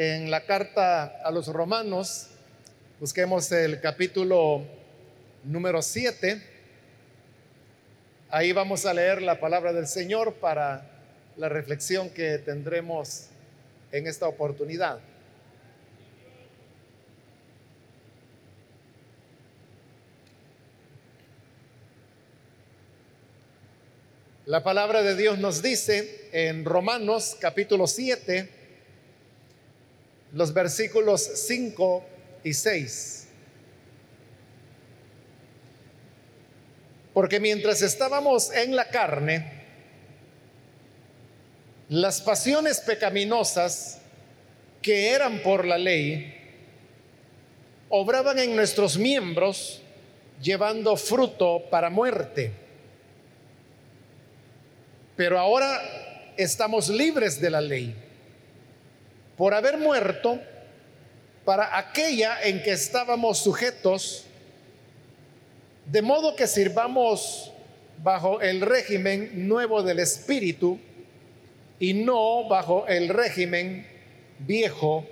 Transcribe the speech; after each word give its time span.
en 0.00 0.30
la 0.30 0.46
carta 0.46 1.06
a 1.24 1.30
los 1.32 1.48
romanos, 1.48 2.28
busquemos 3.00 3.50
el 3.50 3.80
capítulo 3.80 4.64
número 5.42 5.82
7. 5.82 6.40
Ahí 8.30 8.52
vamos 8.52 8.86
a 8.86 8.94
leer 8.94 9.20
la 9.20 9.40
palabra 9.40 9.72
del 9.72 9.88
Señor 9.88 10.34
para 10.34 10.88
la 11.36 11.48
reflexión 11.48 12.10
que 12.10 12.38
tendremos 12.38 13.26
en 13.90 14.06
esta 14.06 14.28
oportunidad. 14.28 15.00
La 24.46 24.62
palabra 24.62 25.02
de 25.02 25.16
Dios 25.16 25.38
nos 25.38 25.60
dice 25.60 26.28
en 26.30 26.64
Romanos 26.64 27.36
capítulo 27.40 27.88
7, 27.88 28.57
los 30.32 30.52
versículos 30.52 31.22
5 31.22 32.04
y 32.44 32.52
6. 32.54 33.28
Porque 37.14 37.40
mientras 37.40 37.82
estábamos 37.82 38.52
en 38.52 38.76
la 38.76 38.88
carne, 38.88 39.64
las 41.88 42.20
pasiones 42.20 42.80
pecaminosas 42.80 43.98
que 44.82 45.10
eran 45.10 45.42
por 45.42 45.64
la 45.64 45.78
ley 45.78 46.34
obraban 47.88 48.38
en 48.38 48.54
nuestros 48.54 48.98
miembros 48.98 49.82
llevando 50.40 50.96
fruto 50.96 51.64
para 51.70 51.90
muerte 51.90 52.68
pero 55.18 55.36
ahora 55.36 55.82
estamos 56.36 56.88
libres 56.88 57.40
de 57.40 57.50
la 57.50 57.60
ley 57.60 57.92
por 59.38 59.54
haber 59.54 59.78
muerto 59.78 60.40
para 61.44 61.78
aquella 61.78 62.42
en 62.42 62.62
que 62.62 62.72
estábamos 62.72 63.38
sujetos, 63.38 64.26
de 65.86 66.02
modo 66.02 66.36
que 66.36 66.46
sirvamos 66.46 67.52
bajo 68.02 68.40
el 68.40 68.60
régimen 68.60 69.48
nuevo 69.48 69.82
del 69.82 70.00
Espíritu 70.00 70.78
y 71.78 71.94
no 71.94 72.48
bajo 72.48 72.86
el 72.88 73.08
régimen 73.08 73.86
viejo 74.40 75.06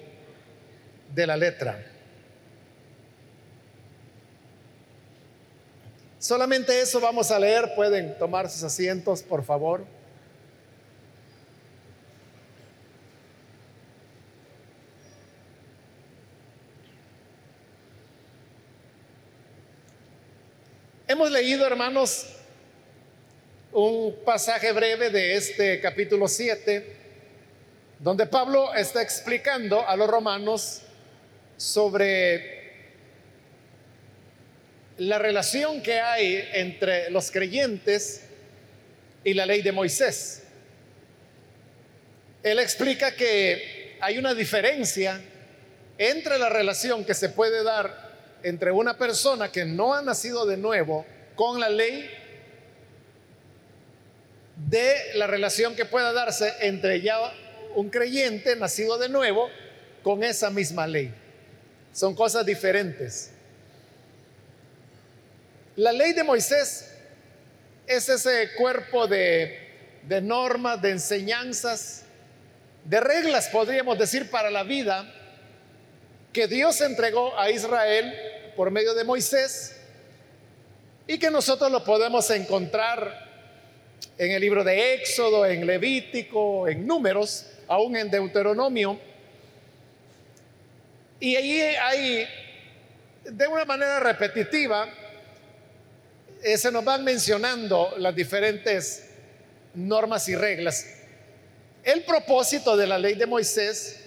de 1.14 1.26
la 1.26 1.36
letra. 1.36 1.86
Solamente 6.18 6.80
eso 6.80 7.00
vamos 7.00 7.30
a 7.30 7.38
leer. 7.38 7.74
Pueden 7.76 8.18
tomar 8.18 8.50
sus 8.50 8.64
asientos, 8.64 9.22
por 9.22 9.44
favor. 9.44 9.84
Hemos 21.08 21.30
leído, 21.30 21.64
hermanos, 21.64 22.26
un 23.70 24.12
pasaje 24.24 24.72
breve 24.72 25.08
de 25.08 25.36
este 25.36 25.80
capítulo 25.80 26.26
7, 26.26 26.84
donde 28.00 28.26
Pablo 28.26 28.74
está 28.74 29.02
explicando 29.02 29.88
a 29.88 29.94
los 29.94 30.10
romanos 30.10 30.82
sobre 31.56 32.72
la 34.98 35.20
relación 35.20 35.80
que 35.80 36.00
hay 36.00 36.48
entre 36.54 37.08
los 37.10 37.30
creyentes 37.30 38.22
y 39.22 39.32
la 39.32 39.46
ley 39.46 39.62
de 39.62 39.70
Moisés. 39.70 40.42
Él 42.42 42.58
explica 42.58 43.14
que 43.14 43.96
hay 44.00 44.18
una 44.18 44.34
diferencia 44.34 45.20
entre 45.98 46.36
la 46.36 46.48
relación 46.48 47.04
que 47.04 47.14
se 47.14 47.28
puede 47.28 47.62
dar 47.62 48.05
entre 48.42 48.70
una 48.70 48.96
persona 48.96 49.50
que 49.50 49.64
no 49.64 49.94
ha 49.94 50.02
nacido 50.02 50.46
de 50.46 50.56
nuevo 50.56 51.06
con 51.34 51.60
la 51.60 51.68
ley 51.68 52.10
de 54.56 55.14
la 55.14 55.26
relación 55.26 55.76
que 55.76 55.84
pueda 55.84 56.12
darse 56.12 56.52
entre 56.60 57.00
ya 57.00 57.18
un 57.74 57.90
creyente 57.90 58.56
nacido 58.56 58.98
de 58.98 59.08
nuevo 59.08 59.50
con 60.02 60.24
esa 60.24 60.50
misma 60.50 60.86
ley. 60.86 61.12
Son 61.92 62.14
cosas 62.14 62.44
diferentes. 62.44 63.30
La 65.76 65.92
ley 65.92 66.14
de 66.14 66.24
Moisés 66.24 66.90
es 67.86 68.08
ese 68.08 68.52
cuerpo 68.56 69.06
de, 69.06 69.58
normas, 70.22 70.80
de 70.80 70.92
enseñanzas, 70.92 72.04
de 72.84 73.00
reglas, 73.00 73.48
podríamos 73.48 73.98
decir, 73.98 74.30
para 74.30 74.50
la 74.50 74.62
vida 74.62 75.12
que 76.32 76.46
Dios 76.46 76.80
entregó 76.80 77.38
a 77.38 77.50
Israel 77.50 78.14
por 78.56 78.70
medio 78.70 78.94
de 78.94 79.04
Moisés 79.04 79.76
y 81.06 81.18
que 81.18 81.30
nosotros 81.30 81.70
lo 81.70 81.84
podemos 81.84 82.28
encontrar 82.30 83.26
en 84.18 84.32
el 84.32 84.40
libro 84.40 84.64
de 84.64 84.94
Éxodo, 84.94 85.44
en 85.44 85.66
Levítico, 85.66 86.66
en 86.66 86.86
Números, 86.86 87.46
aún 87.68 87.96
en 87.96 88.10
Deuteronomio. 88.10 88.98
Y 91.20 91.36
allí 91.36 91.60
hay, 91.60 92.26
de 93.24 93.46
una 93.46 93.64
manera 93.64 94.00
repetitiva, 94.00 94.88
eh, 96.42 96.56
se 96.56 96.72
nos 96.72 96.84
van 96.84 97.04
mencionando 97.04 97.94
las 97.98 98.14
diferentes 98.14 99.10
normas 99.74 100.28
y 100.28 100.34
reglas. 100.34 100.86
El 101.84 102.04
propósito 102.04 102.76
de 102.76 102.86
la 102.86 102.98
ley 102.98 103.14
de 103.14 103.26
Moisés 103.26 104.00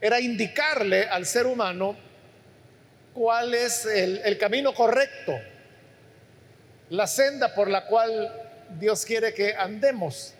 era 0.00 0.20
indicarle 0.20 1.04
al 1.04 1.26
ser 1.26 1.46
humano 1.46 2.05
cuál 3.16 3.54
es 3.54 3.86
el, 3.86 4.36
camino 4.36 4.74
correcto, 4.74 5.40
la 6.90 7.06
senda 7.06 7.54
por 7.54 7.70
la 7.70 7.86
cual 7.86 8.30
Dios 8.78 9.06
quiere 9.06 9.32
que 9.32 9.54
andemos. 9.54 10.34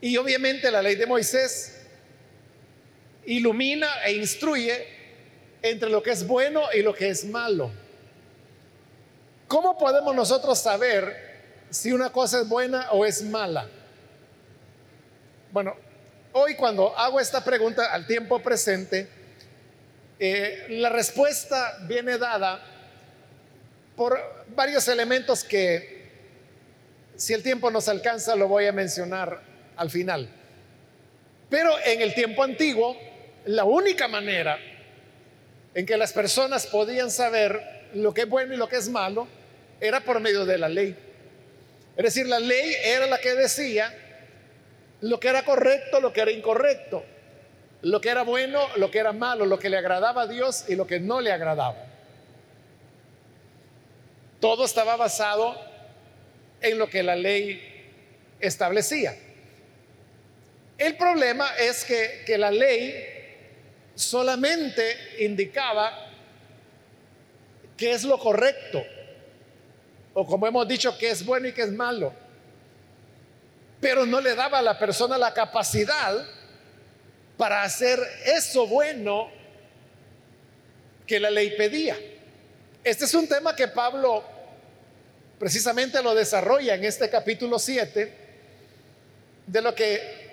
Y 0.00 0.16
obviamente 0.16 0.70
la 0.70 0.80
ley 0.80 0.94
de 0.94 1.06
Moisés 1.06 1.80
ilumina 3.26 3.88
e 4.04 4.12
instruye 4.12 4.86
entre 5.60 5.90
lo 5.90 6.00
que 6.04 6.12
es 6.12 6.24
bueno 6.24 6.62
y 6.72 6.82
lo 6.82 6.94
que 6.94 7.08
es 7.08 7.24
malo. 7.24 7.72
¿Cómo 9.48 9.76
podemos 9.76 10.14
nosotros 10.14 10.56
saber 10.60 11.16
si 11.68 11.90
una 11.90 12.10
cosa 12.12 12.42
es 12.42 12.48
buena 12.48 12.92
o 12.92 13.04
es 13.04 13.24
mala? 13.24 13.68
Bueno, 15.50 15.74
hoy 16.32 16.54
cuando 16.54 16.96
hago 16.96 17.18
esta 17.18 17.42
pregunta 17.42 17.92
al 17.92 18.06
tiempo 18.06 18.38
presente, 18.40 19.17
eh, 20.20 20.66
la 20.70 20.88
respuesta 20.88 21.78
viene 21.82 22.18
dada 22.18 22.60
por 23.96 24.18
varios 24.54 24.88
elementos 24.88 25.44
que, 25.44 26.08
si 27.16 27.34
el 27.34 27.42
tiempo 27.42 27.70
nos 27.70 27.88
alcanza, 27.88 28.34
lo 28.34 28.48
voy 28.48 28.66
a 28.66 28.72
mencionar 28.72 29.40
al 29.76 29.90
final. 29.90 30.28
Pero 31.48 31.70
en 31.84 32.02
el 32.02 32.14
tiempo 32.14 32.42
antiguo, 32.42 32.96
la 33.46 33.64
única 33.64 34.08
manera 34.08 34.58
en 35.74 35.86
que 35.86 35.96
las 35.96 36.12
personas 36.12 36.66
podían 36.66 37.10
saber 37.10 37.88
lo 37.94 38.12
que 38.12 38.22
es 38.22 38.28
bueno 38.28 38.54
y 38.54 38.56
lo 38.56 38.68
que 38.68 38.76
es 38.76 38.88
malo 38.88 39.28
era 39.80 40.00
por 40.00 40.20
medio 40.20 40.44
de 40.44 40.58
la 40.58 40.68
ley. 40.68 40.96
Es 41.96 42.04
decir, 42.04 42.26
la 42.26 42.40
ley 42.40 42.74
era 42.84 43.06
la 43.06 43.18
que 43.18 43.34
decía 43.34 43.94
lo 45.00 45.20
que 45.20 45.28
era 45.28 45.44
correcto, 45.44 46.00
lo 46.00 46.12
que 46.12 46.20
era 46.20 46.30
incorrecto 46.32 47.04
lo 47.82 48.00
que 48.00 48.08
era 48.08 48.22
bueno, 48.22 48.66
lo 48.76 48.90
que 48.90 48.98
era 48.98 49.12
malo, 49.12 49.46
lo 49.46 49.58
que 49.58 49.68
le 49.68 49.76
agradaba 49.76 50.22
a 50.22 50.26
Dios 50.26 50.64
y 50.68 50.74
lo 50.74 50.86
que 50.86 50.98
no 50.98 51.20
le 51.20 51.32
agradaba. 51.32 51.76
Todo 54.40 54.64
estaba 54.64 54.96
basado 54.96 55.56
en 56.60 56.78
lo 56.78 56.88
que 56.88 57.02
la 57.02 57.14
ley 57.14 57.60
establecía. 58.40 59.16
El 60.76 60.96
problema 60.96 61.56
es 61.56 61.84
que, 61.84 62.22
que 62.24 62.38
la 62.38 62.50
ley 62.50 62.94
solamente 63.94 64.96
indicaba 65.20 66.06
qué 67.76 67.92
es 67.92 68.04
lo 68.04 68.18
correcto, 68.18 68.82
o 70.14 70.26
como 70.26 70.46
hemos 70.46 70.66
dicho, 70.66 70.96
qué 70.98 71.10
es 71.10 71.24
bueno 71.24 71.48
y 71.48 71.52
qué 71.52 71.62
es 71.62 71.72
malo, 71.72 72.12
pero 73.80 74.04
no 74.04 74.20
le 74.20 74.34
daba 74.34 74.58
a 74.58 74.62
la 74.62 74.78
persona 74.78 75.16
la 75.16 75.32
capacidad 75.32 76.26
para 77.38 77.62
hacer 77.62 78.00
eso 78.26 78.66
bueno 78.66 79.30
que 81.06 81.18
la 81.20 81.30
ley 81.30 81.56
pedía. 81.56 81.96
Este 82.84 83.04
es 83.04 83.14
un 83.14 83.28
tema 83.28 83.56
que 83.56 83.68
Pablo 83.68 84.24
precisamente 85.38 86.02
lo 86.02 86.14
desarrolla 86.14 86.74
en 86.74 86.84
este 86.84 87.08
capítulo 87.08 87.58
7, 87.58 88.12
de 89.46 89.62
lo 89.62 89.74
que 89.74 90.28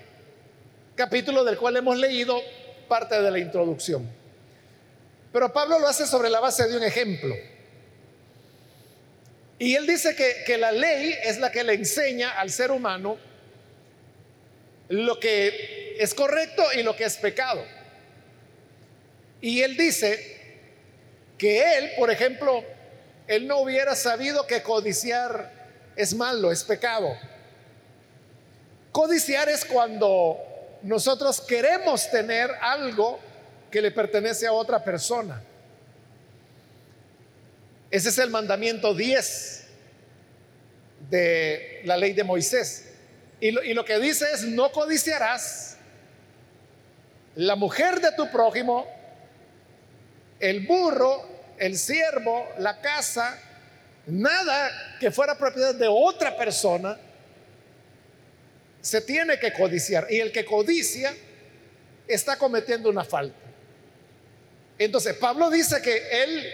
capítulo 0.95 1.43
del 1.43 1.57
cual 1.57 1.77
hemos 1.77 1.95
leído 1.97 2.41
parte 2.87 3.21
de 3.21 3.31
la 3.31 3.37
introducción. 3.37 4.09
Pero 5.31 5.53
Pablo 5.53 5.77
lo 5.79 5.87
hace 5.87 6.07
sobre 6.07 6.29
la 6.29 6.39
base 6.39 6.67
de 6.67 6.75
un 6.75 6.83
ejemplo. 6.83 7.35
Y 9.59 9.75
él 9.75 9.85
dice 9.85 10.15
que, 10.15 10.43
que 10.45 10.57
la 10.57 10.71
ley 10.71 11.13
es 11.23 11.37
la 11.37 11.51
que 11.51 11.63
le 11.63 11.73
enseña 11.73 12.31
al 12.31 12.49
ser 12.49 12.71
humano 12.71 13.17
lo 14.89 15.19
que 15.19 15.84
que 15.84 15.84
es 15.99 16.13
correcto 16.13 16.63
y 16.75 16.83
lo 16.83 16.95
que 16.95 17.05
es 17.05 17.17
pecado. 17.17 17.63
Y 19.41 19.61
él 19.61 19.77
dice 19.77 20.35
que 21.37 21.77
él, 21.77 21.91
por 21.97 22.09
ejemplo, 22.09 22.63
él 23.27 23.47
no 23.47 23.59
hubiera 23.59 23.95
sabido 23.95 24.47
que 24.47 24.61
codiciar 24.61 25.51
es 25.95 26.13
malo, 26.13 26.51
es 26.51 26.63
pecado. 26.63 27.15
Codiciar 28.91 29.49
es 29.49 29.65
cuando 29.65 30.37
nosotros 30.81 31.41
queremos 31.41 32.09
tener 32.11 32.49
algo 32.61 33.19
que 33.71 33.81
le 33.81 33.91
pertenece 33.91 34.47
a 34.47 34.53
otra 34.53 34.83
persona. 34.83 35.41
Ese 37.91 38.09
es 38.09 38.17
el 38.17 38.29
mandamiento 38.29 38.93
10 38.93 39.63
de 41.09 41.81
la 41.85 41.97
ley 41.97 42.13
de 42.13 42.23
Moisés. 42.23 42.85
Y 43.39 43.51
lo, 43.51 43.85
que 43.85 43.99
dice 43.99 44.25
es, 44.33 44.43
no 44.43 44.71
codiciarás 44.71 45.74
la 47.35 47.55
mujer 47.55 47.99
de 47.99 48.11
tu 48.13 48.29
prójimo, 48.29 48.85
el 50.39 50.65
burro, 50.65 51.27
el 51.57 51.77
siervo, 51.77 52.47
la 52.59 52.79
casa, 52.81 53.39
nada 54.07 54.97
que 54.99 55.11
fuera 55.11 55.37
propiedad 55.37 55.75
de 55.75 55.87
otra 55.87 56.35
persona, 56.37 56.97
se 58.81 59.01
tiene 59.01 59.39
que 59.39 59.51
codiciar. 59.51 60.07
Y 60.09 60.19
el 60.19 60.31
que 60.31 60.45
codicia 60.45 61.13
está 62.07 62.37
cometiendo 62.37 62.89
una 62.89 63.03
falta. 63.03 63.35
Entonces, 64.77 65.15
Pablo 65.15 65.49
dice 65.49 65.81
que 65.81 66.23
él 66.23 66.45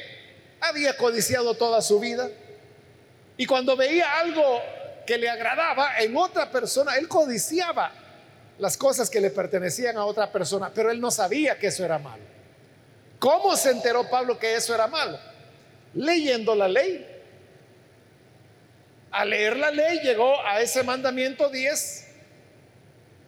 había 0.62 0.96
codiciado 0.96 1.56
toda 1.56 1.82
su 1.82 2.00
vida 2.00 2.30
y 3.36 3.46
cuando 3.46 3.76
veía 3.76 4.20
algo 4.20 4.62
que 5.06 5.18
le 5.18 5.28
agradaba 5.28 6.00
en 6.00 6.16
otra 6.16 6.52
persona, 6.52 6.96
él 6.98 7.08
codiciaba 7.08 7.92
las 8.62 8.78
cosas 8.78 9.10
que 9.10 9.20
le 9.20 9.32
pertenecían 9.32 9.98
a 9.98 10.06
otra 10.06 10.32
persona, 10.32 10.72
pero 10.72 10.92
él 10.92 11.02
no 11.02 11.10
sabía 11.10 11.58
que 11.58 11.68
eso 11.68 11.84
era 11.84 11.98
malo. 11.98 12.22
¿Cómo 13.18 13.58
se 13.58 13.72
enteró 13.72 14.08
Pablo 14.08 14.38
que 14.38 14.54
eso 14.54 14.76
era 14.76 14.86
malo? 14.86 15.20
Leyendo 15.96 16.54
la 16.54 16.68
ley. 16.68 17.08
Al 19.10 19.32
leer 19.32 19.58
la 19.58 19.72
ley 19.72 20.02
llegó 20.02 20.40
a 20.46 20.62
ese 20.62 20.84
mandamiento 20.84 21.50
10, 21.50 22.08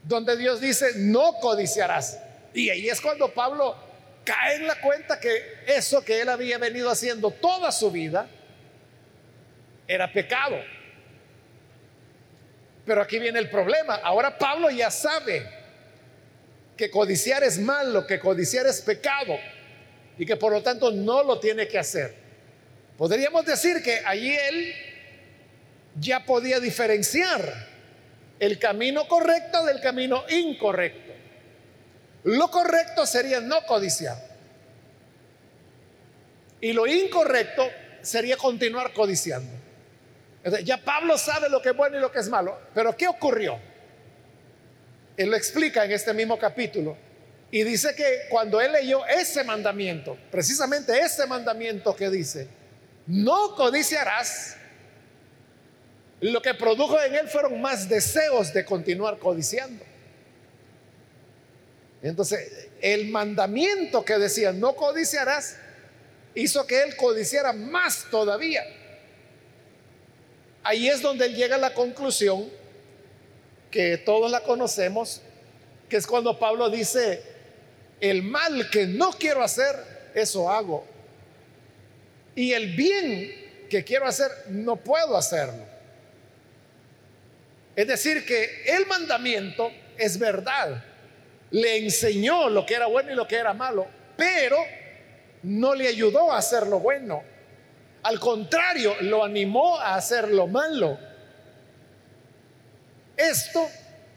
donde 0.04 0.38
Dios 0.38 0.62
dice, 0.62 0.92
no 0.98 1.34
codiciarás. 1.42 2.20
Y 2.54 2.70
ahí 2.70 2.88
es 2.88 3.02
cuando 3.02 3.34
Pablo 3.34 3.76
cae 4.24 4.58
en 4.58 4.68
la 4.68 4.80
cuenta 4.82 5.20
que 5.20 5.64
eso 5.66 6.06
que 6.06 6.22
él 6.22 6.30
había 6.30 6.60
venido 6.60 6.92
haciendo 6.92 7.32
toda 7.32 7.72
su 7.72 7.90
vida 7.90 8.28
era 9.88 10.14
pecado. 10.14 10.58
Pero 12.86 13.02
aquí 13.02 13.20
viene 13.20 13.40
el 13.40 13.50
problema. 13.50 13.96
Ahora 13.96 14.38
Pablo 14.38 14.70
ya 14.70 14.92
sabe 14.92 15.48
que 16.76 16.90
codiciar 16.90 17.44
es 17.44 17.60
malo, 17.60 18.06
que 18.06 18.20
codiciar 18.20 18.66
es 18.66 18.82
pecado 18.82 19.38
y 20.18 20.26
que 20.26 20.36
por 20.36 20.52
lo 20.52 20.62
tanto 20.62 20.92
no 20.92 21.24
lo 21.24 21.40
tiene 21.40 21.68
que 21.68 21.80
hacer. 21.80 22.14
Podríamos 22.98 23.46
decir 23.46 23.82
que 23.82 24.02
allí 24.06 24.36
él 24.36 24.74
ya 26.00 26.26
podía 26.26 26.60
diferenciar 26.60 27.68
el 28.40 28.60
camino 28.60 29.08
correcto 29.08 29.64
del 29.66 29.80
camino 29.80 30.24
incorrecto. 30.30 31.14
Lo 32.24 32.50
correcto 32.50 33.06
sería 33.06 33.40
no 33.40 33.66
codiciar. 33.66 34.18
Y 36.62 36.74
lo 36.74 36.88
incorrecto 36.88 37.70
sería 38.02 38.38
continuar 38.38 38.94
codiciando. 38.94 39.52
Ya 40.64 40.78
Pablo 40.78 41.18
sabe 41.18 41.50
lo 41.50 41.62
que 41.62 41.70
es 41.70 41.76
bueno 41.76 41.98
y 41.98 42.02
lo 42.02 42.12
que 42.12 42.20
es 42.20 42.30
malo. 42.30 42.58
Pero 42.74 42.96
¿qué 42.96 43.08
ocurrió? 43.08 43.58
Él 45.16 45.30
lo 45.30 45.38
explica 45.38 45.86
en 45.86 45.92
este 45.92 46.14
mismo 46.14 46.38
capítulo. 46.38 46.98
Y 47.52 47.64
dice 47.64 47.94
que 47.96 48.22
cuando 48.30 48.60
él 48.60 48.72
leyó 48.72 49.06
ese 49.06 49.44
mandamiento, 49.44 50.18
precisamente 50.32 50.98
ese 51.00 51.28
mandamiento 51.28 51.96
que 51.96 52.10
dice, 52.10 52.48
no 53.06 53.56
codiciarás, 53.56 54.58
lo 56.20 56.42
que 56.42 56.54
produjo 56.56 57.00
en 57.02 57.16
él 57.16 57.28
fueron 57.28 57.62
más 57.62 57.88
deseos 57.88 58.54
de 58.54 58.66
continuar 58.66 59.20
codiciando. 59.20 59.86
Entonces, 62.02 62.70
el 62.82 63.10
mandamiento 63.10 64.04
que 64.04 64.18
decía, 64.18 64.52
no 64.52 64.76
codiciarás, 64.76 65.58
hizo 66.36 66.66
que 66.66 66.82
él 66.82 66.96
codiciara 66.96 67.54
más 67.54 68.08
todavía. 68.10 68.64
Ahí 70.64 70.88
es 70.88 71.02
donde 71.02 71.26
él 71.26 71.36
llega 71.36 71.56
a 71.56 71.60
la 71.60 71.74
conclusión 71.74 72.50
que 73.70 73.98
todos 73.98 74.32
la 74.32 74.42
conocemos, 74.42 75.22
que 75.90 75.98
es 75.98 76.08
cuando 76.08 76.40
Pablo 76.40 76.70
dice, 76.70 77.22
el 78.00 78.24
mal 78.24 78.70
que 78.70 78.86
no 78.86 79.12
quiero 79.12 79.44
hacer, 79.44 79.76
eso 80.14 80.50
hago. 80.50 80.86
Y 82.36 82.54
el 82.54 82.76
bien 82.76 83.68
que 83.70 83.84
quiero 83.84 84.06
hacer, 84.06 84.30
no 84.50 84.76
puedo 84.76 85.18
hacerlo. 85.18 85.66
Es 87.76 87.88
decir, 87.88 88.26
que 88.26 88.64
el 88.68 88.86
mandamiento 88.86 89.72
es 89.98 90.18
verdad. 90.18 90.84
Le 91.52 91.78
enseñó 91.78 92.50
lo 92.50 92.66
que 92.66 92.76
era 92.76 92.86
bueno 92.86 93.12
y 93.12 93.16
lo 93.16 93.28
que 93.28 93.36
era 93.36 93.54
malo, 93.54 93.88
pero 94.16 94.58
no 95.44 95.76
le 95.76 95.88
ayudó 95.88 96.32
a 96.32 96.38
hacer 96.38 96.68
lo 96.68 96.80
bueno. 96.80 97.24
Al 98.04 98.20
contrario, 98.20 98.96
lo 99.02 99.24
animó 99.24 99.78
a 99.80 99.96
hacer 99.96 100.30
lo 100.30 100.48
malo. 100.48 101.00
Esto 103.16 103.70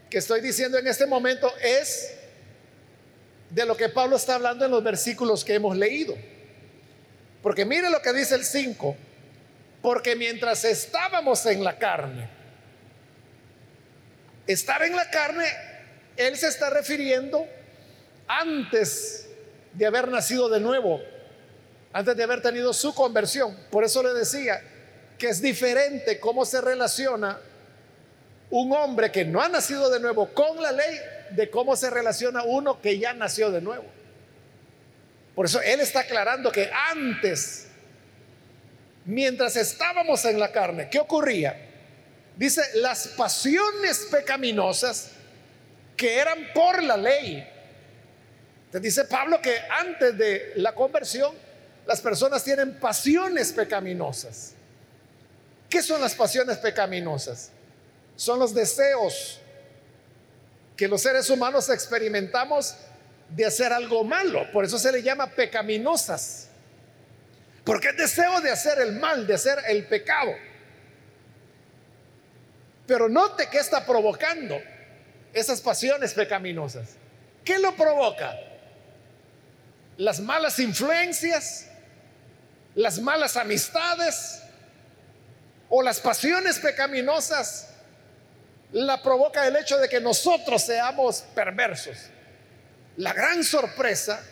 que 0.09 0.17
estoy 0.17 0.41
diciendo 0.41 0.77
en 0.77 0.87
este 0.87 1.05
momento 1.05 1.51
es 1.61 2.13
de 3.49 3.65
lo 3.65 3.77
que 3.77 3.89
Pablo 3.89 4.17
está 4.17 4.35
hablando 4.35 4.65
en 4.65 4.71
los 4.71 4.83
versículos 4.83 5.45
que 5.45 5.55
hemos 5.55 5.77
leído. 5.77 6.15
Porque 7.41 7.65
mire 7.65 7.89
lo 7.89 8.01
que 8.01 8.11
dice 8.11 8.35
el 8.35 8.43
5, 8.43 8.95
porque 9.81 10.15
mientras 10.15 10.65
estábamos 10.65 11.45
en 11.45 11.63
la 11.63 11.77
carne, 11.77 12.29
estar 14.47 14.81
en 14.83 14.95
la 14.95 15.09
carne, 15.09 15.45
él 16.17 16.35
se 16.35 16.47
está 16.47 16.69
refiriendo 16.69 17.47
antes 18.27 19.29
de 19.73 19.85
haber 19.85 20.07
nacido 20.09 20.49
de 20.49 20.59
nuevo, 20.59 21.01
antes 21.97 22.15
de 22.15 22.23
haber 22.23 22.43
tenido 22.43 22.73
su 22.73 22.93
conversión. 22.93 23.57
Por 23.71 23.83
eso 23.83 24.03
le 24.03 24.13
decía 24.13 24.61
que 25.17 25.29
es 25.29 25.41
diferente 25.41 26.19
cómo 26.19 26.45
se 26.45 26.61
relaciona 26.61 27.39
un 28.51 28.71
hombre 28.71 29.11
que 29.11 29.25
no 29.25 29.41
ha 29.41 29.49
nacido 29.49 29.89
de 29.89 29.99
nuevo 29.99 30.31
con 30.31 30.61
la 30.61 30.71
ley 30.71 30.95
de 31.31 31.49
cómo 31.49 31.75
se 31.75 31.89
relaciona 31.89 32.43
uno 32.43 32.79
que 32.83 32.99
ya 32.99 33.13
nació 33.13 33.49
de 33.49 33.61
nuevo. 33.61 33.85
Por 35.33 35.47
eso 35.47 35.59
él 35.59 35.79
está 35.79 36.01
aclarando 36.01 36.51
que 36.51 36.69
antes, 36.71 37.65
mientras 39.05 39.55
estábamos 39.55 40.23
en 40.25 40.39
la 40.39 40.51
carne, 40.51 40.89
¿qué 40.91 40.99
ocurría? 40.99 41.59
Dice, 42.35 42.61
las 42.75 43.07
pasiones 43.07 44.07
pecaminosas 44.11 45.13
que 45.95 46.19
eran 46.19 46.53
por 46.53 46.83
la 46.83 46.95
ley. 46.95 47.43
Te 48.71 48.79
dice 48.79 49.05
Pablo 49.05 49.41
que 49.41 49.57
antes 49.67 50.15
de 50.15 50.51
la 50.57 50.75
conversión, 50.75 51.46
las 51.87 52.01
personas 52.01 52.43
tienen 52.43 52.79
pasiones 52.79 53.53
pecaminosas. 53.53 54.51
¿Qué 55.69 55.81
son 55.81 56.01
las 56.01 56.13
pasiones 56.15 56.57
pecaminosas? 56.57 57.49
Son 58.15 58.39
los 58.39 58.53
deseos 58.53 59.39
que 60.75 60.87
los 60.87 61.01
seres 61.01 61.29
humanos 61.29 61.69
experimentamos 61.69 62.75
de 63.29 63.45
hacer 63.45 63.73
algo 63.73 64.03
malo. 64.03 64.51
Por 64.51 64.65
eso 64.65 64.77
se 64.77 64.91
le 64.91 65.01
llama 65.01 65.27
pecaminosas. 65.27 66.49
Porque 67.63 67.89
es 67.89 67.97
deseo 67.97 68.39
de 68.41 68.51
hacer 68.51 68.79
el 68.79 68.93
mal, 68.93 69.25
de 69.25 69.33
hacer 69.33 69.57
el 69.67 69.85
pecado. 69.87 70.33
Pero 72.85 73.09
note 73.09 73.49
que 73.49 73.57
está 73.57 73.85
provocando 73.85 74.57
esas 75.33 75.61
pasiones 75.61 76.13
pecaminosas. 76.13 76.91
¿Qué 77.43 77.59
lo 77.59 77.75
provoca? 77.75 78.37
Las 79.97 80.19
malas 80.19 80.59
influencias, 80.59 81.66
las 82.77 82.99
malas 82.99 83.35
amistades 83.35 84.39
o 85.67 85.81
las 85.81 85.99
pasiones 85.99 86.59
pecaminosas 86.59 87.69
la 88.71 89.01
provoca 89.01 89.47
el 89.47 89.55
hecho 89.55 89.79
de 89.79 89.89
que 89.89 89.99
nosotros 89.99 90.61
seamos 90.61 91.23
perversos. 91.33 91.97
La 92.97 93.13
gran 93.13 93.43
sorpresa 93.43 94.23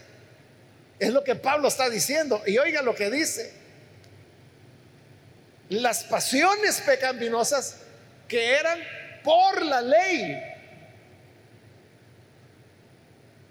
es 1.00 1.10
lo 1.10 1.24
que 1.24 1.34
Pablo 1.34 1.70
está 1.70 1.90
diciendo. 1.90 2.44
Y 2.46 2.60
oiga 2.60 2.84
lo 2.84 2.94
que 2.94 3.10
dice. 3.10 3.52
Las 5.70 6.04
pasiones 6.04 6.82
pecaminosas 6.82 7.78
que 8.28 8.54
eran 8.54 8.80
por 9.24 9.66
la 9.66 9.82
ley. 9.82 10.40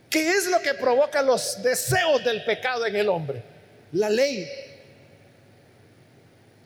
¿Qué 0.08 0.30
es 0.30 0.46
lo 0.46 0.62
que 0.62 0.74
provoca 0.74 1.20
los 1.20 1.60
deseos 1.64 2.22
del 2.24 2.44
pecado 2.44 2.86
en 2.86 2.94
el 2.94 3.08
hombre? 3.08 3.42
La 3.90 4.08
ley. 4.08 4.73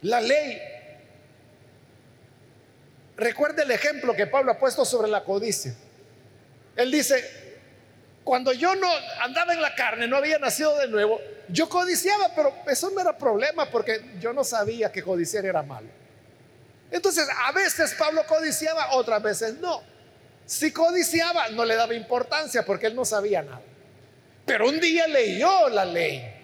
La 0.02 0.20
ley 0.20 0.60
Recuerde 3.18 3.64
el 3.64 3.70
ejemplo 3.72 4.14
que 4.14 4.28
Pablo 4.28 4.52
ha 4.52 4.58
puesto 4.58 4.84
sobre 4.84 5.08
la 5.08 5.24
codicia. 5.24 5.74
Él 6.76 6.92
dice, 6.92 7.58
Cuando 8.22 8.52
yo 8.52 8.76
no 8.76 8.88
andaba 9.20 9.52
en 9.52 9.60
la 9.60 9.74
carne, 9.74 10.06
no 10.06 10.16
había 10.16 10.38
nacido 10.38 10.78
de 10.78 10.86
nuevo, 10.86 11.20
yo 11.48 11.68
codiciaba, 11.68 12.30
pero 12.36 12.54
eso 12.68 12.90
no 12.90 13.00
era 13.00 13.18
problema 13.18 13.68
porque 13.68 14.12
yo 14.20 14.32
no 14.32 14.44
sabía 14.44 14.92
que 14.92 15.02
codiciar 15.02 15.44
era 15.44 15.64
malo. 15.64 15.88
Entonces, 16.92 17.26
a 17.44 17.50
veces 17.50 17.94
Pablo 17.98 18.24
codiciaba, 18.24 18.92
otras 18.92 19.20
veces 19.20 19.54
no. 19.54 19.82
Si 20.46 20.72
codiciaba, 20.72 21.48
no 21.48 21.64
le 21.64 21.74
daba 21.74 21.94
importancia 21.94 22.64
porque 22.64 22.86
él 22.86 22.94
no 22.94 23.04
sabía 23.04 23.42
nada. 23.42 23.62
Pero 24.46 24.68
un 24.68 24.78
día 24.78 25.08
leyó 25.08 25.68
la 25.70 25.84
ley. 25.84 26.34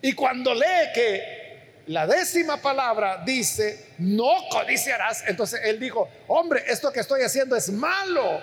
Y 0.00 0.12
cuando 0.12 0.54
lee 0.54 0.92
que 0.94 1.41
la 1.86 2.06
décima 2.06 2.58
palabra 2.58 3.22
dice, 3.24 3.94
no 3.98 4.30
codiciarás, 4.50 5.24
entonces 5.26 5.60
él 5.64 5.80
dijo, 5.80 6.08
hombre, 6.28 6.62
esto 6.68 6.92
que 6.92 7.00
estoy 7.00 7.22
haciendo 7.22 7.56
es 7.56 7.70
malo. 7.70 8.40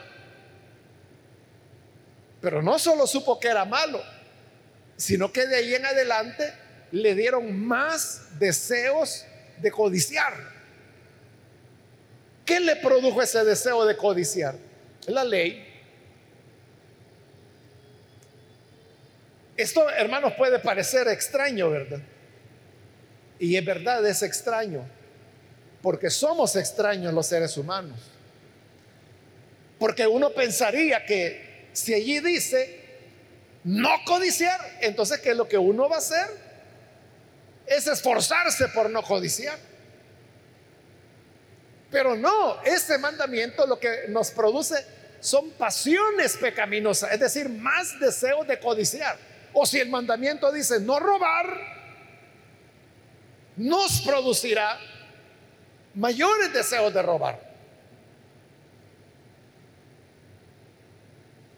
Pero 2.42 2.62
no 2.62 2.78
solo 2.80 3.08
supo 3.08 3.40
que 3.40 3.48
era 3.48 3.66
malo, 3.66 4.02
sino 4.98 5.32
que 5.32 5.48
de 5.48 5.56
ahí 5.56 5.76
en 5.76 5.86
adelante 5.86 6.54
le 6.92 7.16
dieron 7.16 7.58
más 7.66 8.40
deseos 8.40 9.26
de 9.58 9.72
codiciar. 9.72 10.34
¿Qué 12.46 12.60
le 12.60 12.76
produjo 12.78 13.22
ese 13.22 13.44
deseo 13.46 13.86
de 13.86 13.96
codiciar? 13.96 14.56
La 15.08 15.24
ley. 15.24 15.66
Esto, 19.56 19.90
hermanos, 19.90 20.34
puede 20.38 20.60
parecer 20.60 21.08
extraño, 21.10 21.70
¿verdad? 21.70 22.00
Y 23.40 23.56
es 23.56 23.66
verdad, 23.66 24.06
es 24.06 24.22
extraño, 24.22 24.86
porque 25.82 26.10
somos 26.10 26.56
extraños 26.58 27.14
los 27.14 27.26
seres 27.26 27.56
humanos. 27.58 27.98
Porque 29.80 30.06
uno 30.06 30.32
pensaría 30.32 31.06
que 31.06 31.70
si 31.72 31.94
allí 31.94 32.20
dice 32.20 32.80
no 33.64 33.90
codiciar, 34.06 34.60
entonces 34.82 35.20
¿qué 35.20 35.32
es 35.32 35.38
lo 35.38 35.48
que 35.48 35.58
uno 35.58 35.88
va 35.88 35.96
a 35.96 36.00
hacer? 36.00 36.28
Es 37.66 37.88
esforzarse 37.88 38.68
por 38.70 38.90
no 38.90 39.02
codiciar. 39.04 39.58
Pero 41.90 42.16
no, 42.16 42.62
este 42.64 42.98
mandamiento 42.98 43.66
lo 43.66 43.80
que 43.80 44.06
nos 44.10 44.32
produce 44.32 44.76
son 45.22 45.52
pasiones 45.52 46.38
pecaminosas, 46.38 47.12
es 47.12 47.20
decir, 47.20 47.50
más 47.50 48.00
deseos 48.00 48.48
de 48.48 48.60
codiciar. 48.60 49.18
O 49.54 49.66
si 49.66 49.80
el 49.80 49.90
mandamiento 49.90 50.52
dice 50.52 50.80
no 50.80 51.00
robar, 51.00 51.79
nos 53.60 54.00
producirá 54.02 54.80
mayores 55.94 56.54
deseos 56.54 56.94
de 56.94 57.02
robar. 57.02 57.38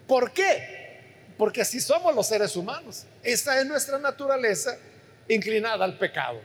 ¿Por 0.08 0.32
qué? 0.32 1.00
Porque 1.38 1.62
así 1.62 1.80
somos 1.80 2.16
los 2.16 2.26
seres 2.26 2.56
humanos. 2.56 3.06
Esa 3.22 3.60
es 3.60 3.68
nuestra 3.68 4.00
naturaleza 4.00 4.78
inclinada 5.28 5.86
al 5.86 6.00
pecado. 6.00 6.42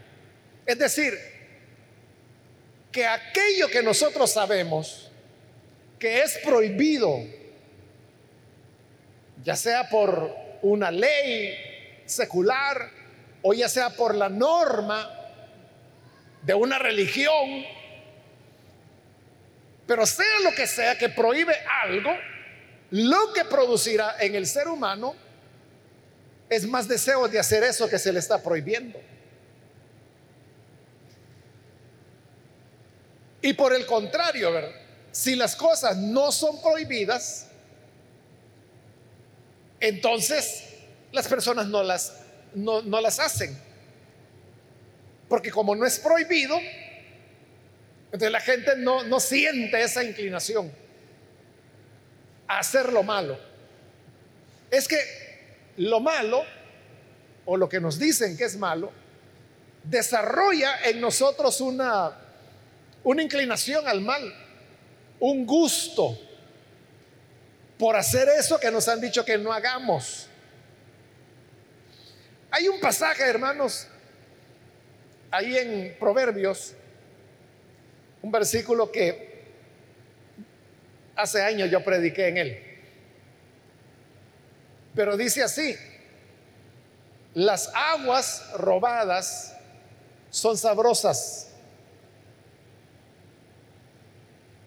Es 0.66 0.78
decir, 0.78 1.14
que 2.92 3.06
aquello 3.06 3.68
que 3.68 3.82
nosotros 3.82 4.30
sabemos 4.30 5.10
que 5.98 6.20
es 6.20 6.36
prohibido, 6.44 7.18
ya 9.42 9.56
sea 9.56 9.88
por 9.88 10.36
una 10.60 10.90
ley 10.90 12.02
secular 12.04 12.90
o 13.40 13.54
ya 13.54 13.70
sea 13.70 13.88
por 13.88 14.14
la 14.14 14.28
norma 14.28 15.16
de 16.46 16.54
una 16.54 16.78
religión, 16.78 17.66
pero 19.86 20.06
sea 20.06 20.40
lo 20.44 20.52
que 20.54 20.66
sea 20.66 20.96
que 20.96 21.08
prohíbe 21.08 21.54
algo, 21.82 22.10
lo 22.90 23.32
que 23.32 23.44
producirá 23.44 24.16
en 24.20 24.36
el 24.36 24.46
ser 24.46 24.68
humano 24.68 25.14
es 26.48 26.66
más 26.66 26.86
deseo 26.86 27.26
de 27.26 27.40
hacer 27.40 27.64
eso 27.64 27.88
que 27.88 27.98
se 27.98 28.12
le 28.12 28.20
está 28.20 28.40
prohibiendo. 28.40 29.00
Y 33.42 33.52
por 33.52 33.74
el 33.74 33.84
contrario, 33.84 34.52
si 35.10 35.34
las 35.34 35.56
cosas 35.56 35.96
no 35.96 36.30
son 36.30 36.62
prohibidas, 36.62 37.48
entonces 39.80 40.64
las 41.10 41.26
personas 41.26 41.66
no 41.66 41.82
las, 41.82 42.12
no, 42.54 42.82
las 42.82 43.18
hacen. 43.18 43.65
Porque 45.28 45.50
como 45.50 45.74
no 45.74 45.84
es 45.86 45.98
prohibido, 45.98 46.58
entonces 48.06 48.30
la 48.30 48.40
gente 48.40 48.76
no, 48.76 49.02
no 49.04 49.20
siente 49.20 49.82
esa 49.82 50.04
inclinación 50.04 50.72
a 52.48 52.58
hacer 52.60 52.92
lo 52.92 53.02
malo. 53.02 53.38
Es 54.70 54.86
que 54.86 54.96
lo 55.76 56.00
malo, 56.00 56.44
o 57.44 57.56
lo 57.56 57.68
que 57.68 57.80
nos 57.80 57.98
dicen 57.98 58.36
que 58.36 58.44
es 58.44 58.56
malo, 58.56 58.92
desarrolla 59.84 60.80
en 60.84 61.00
nosotros 61.00 61.60
una 61.60 62.26
una 63.06 63.22
inclinación 63.22 63.86
al 63.86 64.00
mal, 64.00 64.34
un 65.20 65.46
gusto 65.46 66.18
por 67.78 67.94
hacer 67.94 68.28
eso 68.30 68.58
que 68.58 68.68
nos 68.68 68.88
han 68.88 69.00
dicho 69.00 69.24
que 69.24 69.38
no 69.38 69.52
hagamos. 69.52 70.26
Hay 72.50 72.66
un 72.66 72.80
pasaje, 72.80 73.22
hermanos, 73.22 73.86
ahí 75.30 75.56
en 75.56 75.96
Proverbios, 75.98 76.74
un 78.22 78.30
versículo 78.30 78.90
que 78.90 79.44
hace 81.14 81.42
años 81.42 81.70
yo 81.70 81.82
prediqué 81.84 82.28
en 82.28 82.36
él. 82.38 82.62
Pero 84.94 85.16
dice 85.16 85.42
así, 85.42 85.76
las 87.34 87.70
aguas 87.74 88.50
robadas 88.56 89.54
son 90.30 90.56
sabrosas 90.56 91.46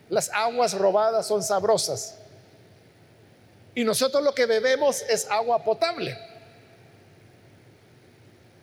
Las 0.09 0.31
aguas 0.33 0.73
robadas 0.73 1.27
son 1.27 1.43
sabrosas. 1.43 2.15
Y 3.75 3.83
nosotros 3.83 4.23
lo 4.23 4.33
que 4.33 4.45
bebemos 4.47 5.03
es 5.03 5.29
agua 5.29 5.63
potable. 5.63 6.17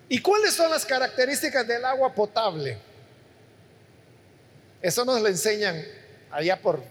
¿Y 0.09 0.21
cuáles 0.21 0.55
son 0.55 0.71
las 0.71 0.87
características 0.87 1.67
del 1.67 1.85
agua 1.85 2.15
potable? 2.15 2.79
Eso 4.81 5.05
nos 5.05 5.21
lo 5.21 5.29
enseñan 5.29 5.83
allá 6.31 6.61
por 6.61 6.83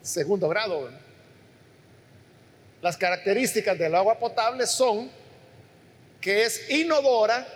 segundo 0.00 0.48
grado. 0.48 0.90
Las 2.80 2.96
características 2.96 3.78
del 3.78 3.94
agua 3.94 4.18
potable 4.18 4.66
son 4.66 5.10
que 6.20 6.44
es 6.44 6.70
inodora, 6.70 7.46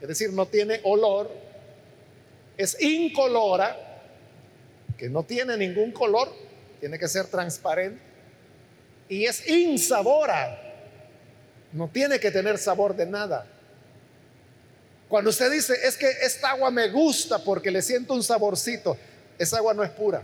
es 0.00 0.08
decir, 0.08 0.32
no 0.32 0.46
tiene 0.46 0.80
olor, 0.82 1.30
es 2.56 2.80
incolora, 2.80 3.76
que 4.96 5.08
no 5.08 5.22
tiene 5.22 5.56
ningún 5.56 5.92
color, 5.92 6.28
tiene 6.80 6.98
que 6.98 7.06
ser 7.06 7.26
transparente, 7.26 8.00
y 9.08 9.26
es 9.26 9.48
insabora, 9.48 10.60
no 11.72 11.88
tiene 11.88 12.18
que 12.18 12.32
tener 12.32 12.58
sabor 12.58 12.96
de 12.96 13.06
nada. 13.06 13.46
Cuando 15.08 15.30
usted 15.30 15.50
dice, 15.50 15.74
es 15.84 15.96
que 15.96 16.08
esta 16.22 16.50
agua 16.50 16.70
me 16.70 16.88
gusta 16.88 17.38
porque 17.38 17.70
le 17.70 17.82
siento 17.82 18.14
un 18.14 18.22
saborcito, 18.22 18.96
esa 19.38 19.58
agua 19.58 19.74
no 19.74 19.82
es 19.82 19.90
pura. 19.90 20.22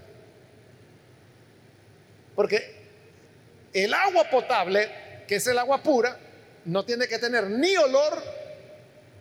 Porque 2.34 2.74
el 3.72 3.94
agua 3.94 4.28
potable, 4.30 4.90
que 5.26 5.36
es 5.36 5.46
el 5.46 5.58
agua 5.58 5.82
pura, 5.82 6.18
no 6.64 6.84
tiene 6.84 7.08
que 7.08 7.18
tener 7.18 7.48
ni 7.48 7.76
olor, 7.76 8.22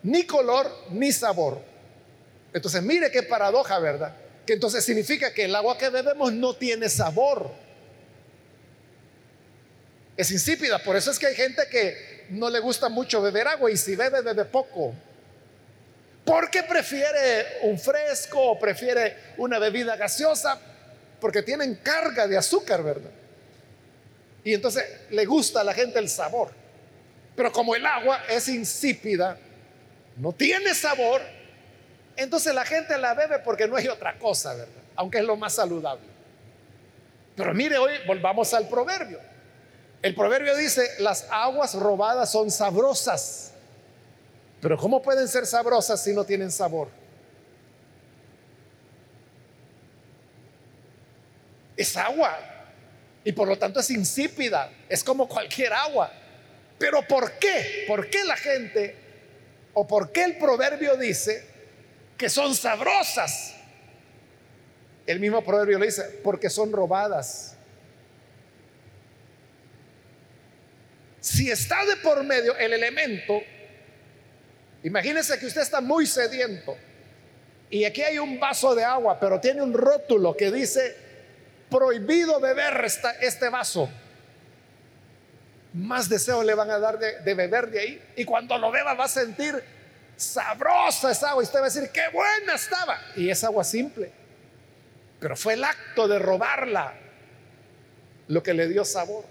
ni 0.03 0.23
color, 0.23 0.69
ni 0.89 1.11
sabor. 1.11 1.61
Entonces, 2.53 2.81
mire 2.81 3.09
qué 3.09 3.23
paradoja, 3.23 3.79
¿verdad? 3.79 4.15
que 4.45 4.53
entonces 4.53 4.83
significa 4.83 5.33
que 5.33 5.45
el 5.45 5.55
agua 5.55 5.77
que 5.77 5.89
bebemos 5.89 6.33
no 6.33 6.55
tiene 6.55 6.89
sabor. 6.89 7.51
Es 10.17 10.29
insípida, 10.31 10.79
por 10.79 10.95
eso 10.95 11.11
es 11.11 11.17
que 11.17 11.27
hay 11.27 11.35
gente 11.35 11.63
que 11.71 12.25
no 12.29 12.49
le 12.49 12.59
gusta 12.59 12.89
mucho 12.89 13.21
beber 13.21 13.47
agua 13.47 13.71
y 13.71 13.77
si 13.77 13.95
bebe, 13.95 14.21
bebe 14.21 14.45
poco. 14.45 14.93
Porque 16.25 16.63
prefiere 16.63 17.59
un 17.63 17.77
fresco 17.77 18.39
o 18.51 18.59
prefiere 18.59 19.33
una 19.37 19.59
bebida 19.59 19.95
gaseosa 19.95 20.59
porque 21.19 21.41
tienen 21.41 21.75
carga 21.75 22.27
de 22.27 22.37
azúcar, 22.37 22.83
¿verdad? 22.83 23.11
Y 24.43 24.53
entonces 24.53 24.83
le 25.09 25.25
gusta 25.25 25.61
a 25.61 25.63
la 25.63 25.73
gente 25.73 25.99
el 25.99 26.09
sabor. 26.09 26.51
Pero 27.35 27.51
como 27.51 27.75
el 27.75 27.85
agua 27.85 28.23
es 28.29 28.47
insípida, 28.47 29.37
no 30.17 30.33
tiene 30.33 30.73
sabor, 30.73 31.21
entonces 32.15 32.53
la 32.53 32.65
gente 32.65 32.97
la 32.97 33.13
bebe 33.13 33.39
porque 33.39 33.67
no 33.67 33.75
hay 33.75 33.87
otra 33.87 34.17
cosa, 34.19 34.53
¿verdad? 34.53 34.81
Aunque 34.95 35.19
es 35.19 35.23
lo 35.23 35.35
más 35.35 35.53
saludable. 35.53 36.05
Pero 37.35 37.53
mire, 37.53 37.77
hoy 37.77 37.93
volvamos 38.05 38.53
al 38.53 38.67
proverbio. 38.67 39.19
El 40.01 40.13
proverbio 40.13 40.55
dice, 40.55 40.87
las 40.99 41.27
aguas 41.31 41.73
robadas 41.73 42.31
son 42.31 42.51
sabrosas. 42.51 43.52
Pero 44.63 44.77
¿cómo 44.77 45.01
pueden 45.01 45.27
ser 45.27 45.45
sabrosas 45.45 46.01
si 46.01 46.13
no 46.13 46.23
tienen 46.23 46.49
sabor? 46.49 46.87
Es 51.75 51.97
agua. 51.97 52.39
y 53.25 53.31
por 53.33 53.47
lo 53.47 53.57
tanto 53.57 53.79
es 53.81 53.89
insípida, 53.89 54.71
es 54.87 55.03
como 55.03 55.27
cualquier 55.27 55.73
agua. 55.73 56.11
Pero 56.79 57.05
¿por 57.05 57.33
qué? 57.39 57.83
¿Por 57.87 58.09
qué 58.09 58.23
la 58.23 58.37
gente 58.37 58.95
o 59.73 59.85
por 59.85 60.13
qué 60.13 60.23
el 60.23 60.37
proverbio 60.37 60.95
dice 60.95 61.45
que 62.17 62.29
son 62.29 62.55
sabrosas? 62.55 63.55
El 65.05 65.19
mismo 65.19 65.43
proverbio 65.43 65.77
le 65.77 65.87
dice, 65.87 66.03
porque 66.23 66.49
son 66.49 66.71
robadas. 66.71 67.57
Si 71.19 71.51
está 71.51 71.85
de 71.85 71.97
por 71.97 72.23
medio 72.23 72.55
el 72.55 72.71
elemento, 72.71 73.41
imagínese 74.83 75.39
que 75.39 75.45
usted 75.45 75.61
está 75.61 75.81
muy 75.81 76.05
sediento 76.05 76.77
y 77.73 77.85
aquí 77.85 78.03
hay 78.03 78.19
un 78.19 78.39
vaso 78.39 78.75
de 78.75 78.83
agua, 78.83 79.19
pero 79.19 79.39
tiene 79.39 79.63
un 79.63 79.73
rótulo 79.73 80.37
que 80.37 80.51
dice 80.51 80.95
prohibido 81.71 82.39
beber 82.39 82.85
este 83.19 83.49
vaso. 83.49 83.89
Más 85.73 86.07
deseo 86.07 86.43
le 86.43 86.53
van 86.53 86.69
a 86.69 86.77
dar 86.77 86.99
de, 86.99 87.21
de 87.21 87.33
beber 87.33 87.71
de 87.71 87.79
ahí. 87.79 88.03
Y 88.15 88.25
cuando 88.25 88.59
lo 88.59 88.69
beba 88.69 88.93
va 88.93 89.05
a 89.05 89.07
sentir 89.07 89.63
sabrosa 90.15 91.09
esa 91.09 91.31
agua. 91.31 91.41
Y 91.41 91.45
usted 91.45 91.59
va 91.59 91.63
a 91.63 91.69
decir, 91.69 91.89
qué 91.91 92.09
buena 92.13 92.53
estaba. 92.53 93.01
Y 93.15 93.31
es 93.31 93.43
agua 93.43 93.63
simple. 93.63 94.11
Pero 95.19 95.35
fue 95.35 95.53
el 95.53 95.63
acto 95.63 96.07
de 96.07 96.19
robarla 96.19 96.93
lo 98.27 98.43
que 98.43 98.53
le 98.53 98.67
dio 98.67 98.85
sabor. 98.85 99.25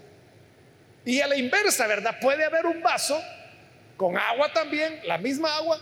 Y 1.05 1.21
a 1.21 1.27
la 1.27 1.37
inversa, 1.37 1.87
¿verdad? 1.87 2.17
Puede 2.21 2.43
haber 2.43 2.65
un 2.65 2.81
vaso 2.81 3.21
con 3.97 4.17
agua 4.17 4.51
también, 4.53 4.99
la 5.05 5.17
misma 5.17 5.55
agua, 5.55 5.79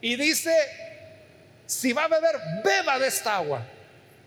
y 0.00 0.16
dice, 0.16 0.54
si 1.66 1.92
va 1.92 2.04
a 2.04 2.08
beber, 2.08 2.36
beba 2.64 2.98
de 2.98 3.08
esta 3.08 3.36
agua. 3.36 3.66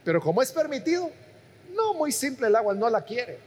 Pero 0.04 0.22
como 0.22 0.42
es 0.42 0.52
permitido, 0.52 1.12
no, 1.74 1.94
muy 1.94 2.12
simple 2.12 2.48
el 2.48 2.56
agua, 2.56 2.74
no 2.74 2.90
la 2.90 3.04
quiere. 3.04 3.40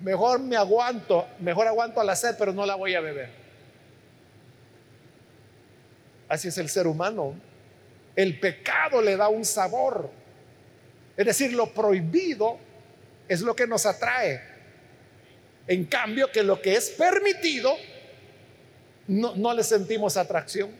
Mejor 0.00 0.40
me 0.40 0.56
aguanto, 0.56 1.26
mejor 1.38 1.66
aguanto 1.66 2.00
a 2.00 2.04
la 2.04 2.16
sed, 2.16 2.36
pero 2.38 2.52
no 2.52 2.66
la 2.66 2.74
voy 2.74 2.94
a 2.94 3.00
beber. 3.00 3.30
Así 6.28 6.48
es 6.48 6.58
el 6.58 6.68
ser 6.68 6.86
humano. 6.86 7.34
El 8.14 8.38
pecado 8.40 9.00
le 9.00 9.16
da 9.16 9.28
un 9.28 9.44
sabor. 9.44 10.10
Es 11.16 11.26
decir, 11.26 11.52
lo 11.52 11.72
prohibido 11.72 12.58
es 13.28 13.40
lo 13.40 13.54
que 13.54 13.66
nos 13.66 13.86
atrae. 13.86 14.40
En 15.66 15.84
cambio, 15.84 16.30
que 16.30 16.42
lo 16.42 16.60
que 16.60 16.76
es 16.76 16.90
permitido, 16.90 17.76
no, 19.08 19.34
no 19.36 19.54
le 19.54 19.62
sentimos 19.62 20.16
atracción. 20.16 20.70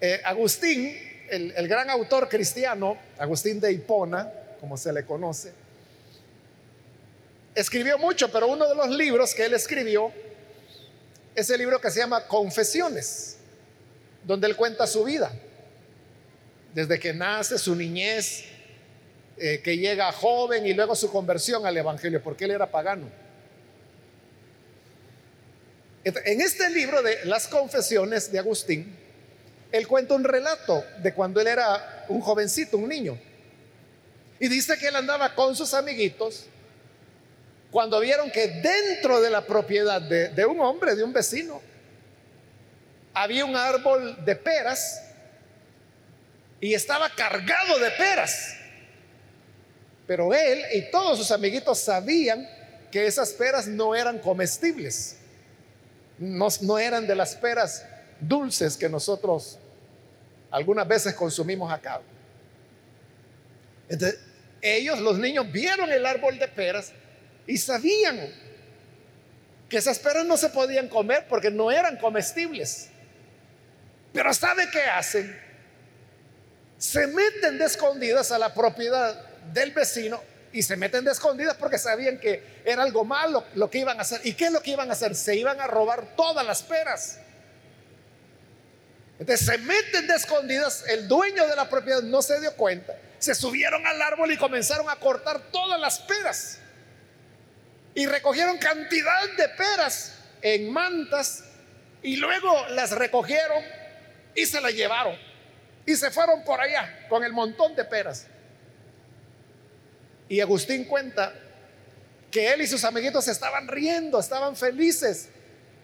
Eh, 0.00 0.20
Agustín 0.24 1.10
el, 1.30 1.68
gran 1.68 1.88
autor 1.90 2.28
cristiano, 2.28 2.98
Agustín 3.18 3.60
de 3.60 3.72
Hipona, 3.72 4.30
como 4.58 4.76
se 4.76 4.92
le 4.92 5.04
conoce, 5.04 5.52
escribió 7.54 7.98
mucho, 7.98 8.30
pero 8.30 8.48
uno 8.48 8.68
de 8.68 8.74
los 8.74 8.90
libros 8.90 9.34
que 9.34 9.44
él 9.44 9.54
escribió 9.54 10.12
es 11.34 11.48
el 11.50 11.58
libro 11.58 11.80
que 11.80 11.90
se 11.90 12.00
llama 12.00 12.26
Confesiones, 12.26 13.36
donde 14.24 14.48
él 14.48 14.56
cuenta 14.56 14.86
su 14.86 15.04
vida, 15.04 15.32
desde 16.74 16.98
que 16.98 17.12
nace, 17.12 17.58
su 17.58 17.74
niñez, 17.74 18.44
eh, 19.36 19.60
que 19.62 19.78
llega 19.78 20.12
joven 20.12 20.66
y 20.66 20.74
luego 20.74 20.94
su 20.94 21.10
conversión 21.10 21.64
al 21.64 21.76
Evangelio, 21.76 22.22
porque 22.22 22.44
él 22.44 22.50
era 22.50 22.70
pagano. 22.70 23.08
En 26.04 26.40
este 26.40 26.70
libro 26.70 27.02
de 27.02 27.24
las 27.26 27.46
confesiones 27.46 28.32
de 28.32 28.38
Agustín, 28.38 28.96
él 29.70 29.86
cuenta 29.86 30.14
un 30.14 30.24
relato 30.24 30.84
de 31.02 31.12
cuando 31.12 31.40
él 31.40 31.46
era 31.46 32.06
un 32.08 32.20
jovencito, 32.20 32.78
un 32.78 32.88
niño. 32.88 33.18
Y 34.38 34.48
dice 34.48 34.78
que 34.78 34.88
él 34.88 34.96
andaba 34.96 35.34
con 35.34 35.54
sus 35.54 35.74
amiguitos 35.74 36.46
cuando 37.70 38.00
vieron 38.00 38.30
que 38.30 38.48
dentro 38.48 39.20
de 39.20 39.30
la 39.30 39.46
propiedad 39.46 40.00
de, 40.00 40.44
un 40.46 40.60
hombre, 40.60 40.96
de 40.96 41.04
un 41.04 41.12
vecino, 41.12 41.62
había 43.14 43.44
un 43.44 43.54
árbol 43.54 44.24
de 44.24 44.34
peras 44.34 45.02
y 46.60 46.74
estaba 46.74 47.08
cargado 47.10 47.78
de 47.78 47.90
peras. 47.92 48.56
Pero 50.06 50.34
él 50.34 50.64
y 50.74 50.90
todos 50.90 51.18
sus 51.18 51.30
amiguitos 51.30 51.78
sabían 51.78 52.48
que 52.90 53.06
esas 53.06 53.30
peras 53.30 53.68
no 53.68 53.94
eran 53.94 54.18
comestibles, 54.18 55.16
no, 56.20 56.78
eran 56.78 57.06
de 57.06 57.14
las 57.14 57.34
peras 57.34 57.84
dulces 58.20 58.76
que 58.76 58.90
nosotros 58.90 59.58
algunas 60.50 60.86
veces 60.86 61.14
consumimos 61.14 61.72
acá. 61.72 62.00
Entonces, 63.88 64.20
ellos, 64.60 64.98
los 64.98 65.18
niños, 65.18 65.50
vieron 65.50 65.90
el 65.90 66.04
árbol 66.04 66.38
de 66.38 66.46
peras 66.46 66.92
y 67.46 67.56
sabían 67.56 68.20
que 69.70 69.78
esas 69.78 69.98
peras 69.98 70.26
no 70.26 70.36
se 70.36 70.50
podían 70.50 70.88
comer 70.88 71.24
porque 71.26 71.50
no 71.50 71.70
eran 71.70 71.96
comestibles. 71.96 72.90
Pero 74.12 74.34
¿sabe 74.34 74.68
qué 74.70 74.82
hacen? 74.82 75.40
Se 76.76 77.06
meten 77.06 77.56
de 77.56 77.64
escondidas 77.64 78.30
a 78.30 78.38
la 78.38 78.52
propiedad 78.52 79.24
del 79.52 79.70
vecino 79.70 80.20
y 80.52 80.62
se 80.62 80.76
meten 80.76 81.04
de 81.04 81.12
escondidas 81.12 81.56
porque 81.56 81.78
sabían 81.78 82.18
que 82.18 82.62
era 82.64 82.82
algo 82.82 83.04
malo 83.04 83.44
lo 83.54 83.70
que 83.70 83.78
iban 83.78 83.98
a 83.98 84.02
hacer. 84.02 84.20
¿Y 84.24 84.34
qué 84.34 84.46
es 84.46 84.52
lo 84.52 84.62
que 84.62 84.72
iban 84.72 84.90
a 84.90 84.94
hacer? 84.94 85.14
Se 85.14 85.36
iban 85.36 85.60
a 85.60 85.66
robar 85.66 86.16
todas 86.16 86.44
las 86.44 86.62
peras. 86.62 87.18
Entonces 89.18 89.46
se 89.46 89.58
meten 89.58 90.06
de 90.06 90.14
escondidas, 90.14 90.84
el 90.88 91.06
dueño 91.06 91.46
de 91.46 91.54
la 91.54 91.68
propiedad 91.68 92.00
no 92.00 92.22
se 92.22 92.40
dio 92.40 92.54
cuenta, 92.56 92.96
se 93.18 93.34
subieron 93.34 93.86
al 93.86 94.00
árbol 94.00 94.32
y 94.32 94.38
comenzaron 94.38 94.88
a 94.88 94.96
cortar 94.96 95.40
todas 95.52 95.78
las 95.78 95.98
peras. 95.98 96.58
Y 97.94 98.06
recogieron 98.06 98.56
cantidad 98.56 99.28
de 99.36 99.48
peras 99.50 100.14
en 100.40 100.72
mantas 100.72 101.44
y 102.02 102.16
luego 102.16 102.66
las 102.68 102.92
recogieron 102.92 103.62
y 104.34 104.46
se 104.46 104.60
las 104.60 104.72
llevaron. 104.72 105.14
Y 105.84 105.96
se 105.96 106.10
fueron 106.10 106.42
por 106.44 106.58
allá 106.58 107.06
con 107.10 107.22
el 107.22 107.32
montón 107.34 107.76
de 107.76 107.84
peras. 107.84 108.26
Y 110.30 110.40
Agustín 110.40 110.84
cuenta 110.84 111.34
que 112.30 112.52
él 112.52 112.60
y 112.60 112.66
sus 112.68 112.84
amiguitos 112.84 113.26
estaban 113.26 113.66
riendo, 113.66 114.20
estaban 114.20 114.54
felices, 114.54 115.28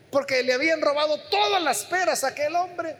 porque 0.09 0.41
le 0.45 0.53
habían 0.53 0.81
robado 0.81 1.21
todas 1.29 1.61
las 1.61 1.83
peras 1.83 2.23
a 2.23 2.29
aquel 2.29 2.55
hombre 2.55 2.97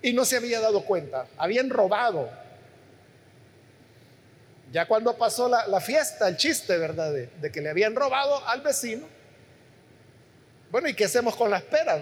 y 0.00 0.12
no 0.12 0.24
se 0.24 0.36
había 0.36 0.60
dado 0.60 0.84
cuenta, 0.84 1.26
habían 1.36 1.70
robado. 1.70 2.30
Ya 4.70 4.86
cuando 4.86 5.18
pasó 5.18 5.48
la, 5.48 5.80
fiesta, 5.80 6.28
el 6.28 6.36
chiste, 6.36 6.78
¿verdad? 6.78 7.12
De, 7.12 7.50
que 7.50 7.60
le 7.60 7.68
habían 7.68 7.96
robado 7.96 8.46
al 8.46 8.60
vecino. 8.60 9.08
Bueno, 10.70 10.88
¿y 10.88 10.94
qué 10.94 11.06
hacemos 11.06 11.34
con 11.34 11.50
las 11.50 11.62
peras? 11.62 12.00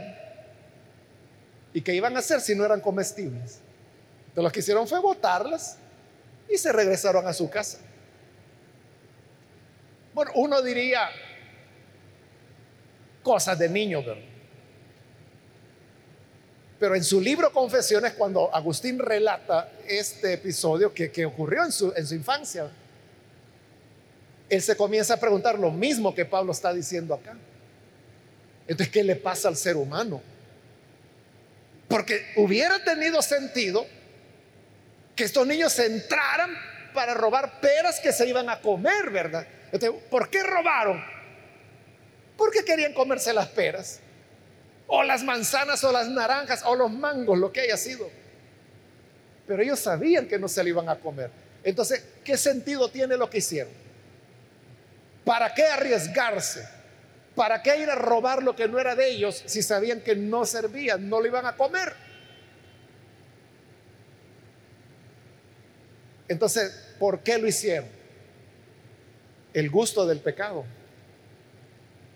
¿Y 1.73 1.81
qué 1.81 1.95
iban 1.95 2.15
a 2.17 2.19
hacer 2.19 2.43
si 2.43 2.55
no 2.55 2.67
eran 2.67 2.83
comestibles? 2.83 3.61
Entonces 4.29 4.45
lo 4.45 4.53
que 4.53 4.61
hicieron 4.61 4.87
fue 4.87 5.01
botarlas 5.01 5.79
y 6.53 6.59
se 6.59 6.71
regresaron 6.71 7.27
a 7.27 7.33
su 7.33 7.49
casa. 7.49 7.79
Bueno, 10.13 10.33
uno 10.35 10.61
diría 10.61 11.09
cosas 13.23 13.59
de 13.59 13.69
niño, 13.71 14.03
¿verdad? 14.03 14.23
Pero 16.79 16.95
en 16.95 17.05
su 17.05 17.21
libro 17.21 17.53
Confesiones, 17.53 18.13
cuando 18.15 18.55
Agustín 18.55 18.99
relata 18.99 19.71
este 19.87 20.35
episodio 20.35 20.93
que, 20.93 21.25
ocurrió 21.25 21.65
en 21.65 21.73
su, 21.73 21.93
en 21.97 22.07
su 22.07 22.15
infancia, 22.15 22.69
él 24.49 24.61
se 24.61 24.77
comienza 24.77 25.15
a 25.15 25.17
preguntar 25.17 25.59
lo 25.59 25.71
mismo 25.71 26.15
que 26.15 26.27
Pablo 26.27 26.53
está 26.53 26.75
diciendo 26.75 27.15
acá. 27.15 27.35
Entonces, 28.67 28.93
¿qué 28.93 29.03
le 29.03 29.17
pasa 29.17 29.49
al 29.49 29.57
ser 29.57 29.77
humano? 29.77 30.21
Porque 31.89 32.27
hubiera 32.37 32.83
tenido 32.85 33.23
sentido 33.23 33.87
que 35.15 35.25
estos 35.25 35.47
niños 35.47 35.79
entraran 35.79 36.57
para 36.95 37.15
robar 37.15 37.61
peras 37.61 38.01
que 38.01 38.13
se 38.13 38.29
iban 38.29 38.49
a 38.49 38.61
comer, 38.61 39.11
¿verdad? 39.11 39.47
¿por 40.11 40.29
qué 40.29 40.43
robaron? 40.43 41.03
Porque 42.37 42.65
querían 42.65 42.93
comerse 42.93 43.33
las 43.33 43.49
peras 43.49 44.01
o 44.87 45.03
las 45.03 45.23
manzanas 45.23 45.83
o 45.85 45.93
las 45.93 46.09
naranjas 46.09 46.63
o 46.67 46.75
los 46.75 46.91
mangos, 46.91 47.39
lo 47.39 47.51
que 47.53 47.63
haya 47.63 47.77
sido. 47.77 48.11
Pero 49.47 49.63
ellos 49.63 49.81
sabían 49.81 50.27
que 50.27 50.39
no 50.39 50.49
se 50.49 50.63
lo 50.63 50.69
iban 50.69 50.89
a 50.89 50.97
comer. 50.97 51.31
Entonces, 51.65 52.05
¿qué 52.25 52.37
sentido 52.37 52.91
tiene 52.91 53.17
lo 53.17 53.31
que 53.31 53.39
hicieron? 53.39 53.73
¿Para 55.25 55.55
qué 55.55 55.65
arriesgarse? 55.65 56.69
¿Para 57.35 57.63
qué 57.63 57.79
ir 57.79 57.89
a 57.89 57.95
robar 57.95 58.43
lo 58.43 58.55
que 58.55 58.69
no 58.69 58.79
era 58.79 58.95
de 58.95 59.09
ellos 59.09 59.43
si 59.47 59.63
sabían 59.63 60.01
que 60.01 60.15
no 60.15 60.45
servían, 60.45 61.09
no 61.09 61.21
lo 61.21 61.27
iban 61.27 61.47
a 61.47 61.57
comer? 61.57 61.95
Entonces, 66.33 66.73
¿por 66.99 67.21
qué 67.21 67.37
lo 67.37 67.47
hicieron? 67.47 67.89
El 69.53 69.69
gusto 69.71 70.07
del 70.07 70.21
pecado. 70.21 70.65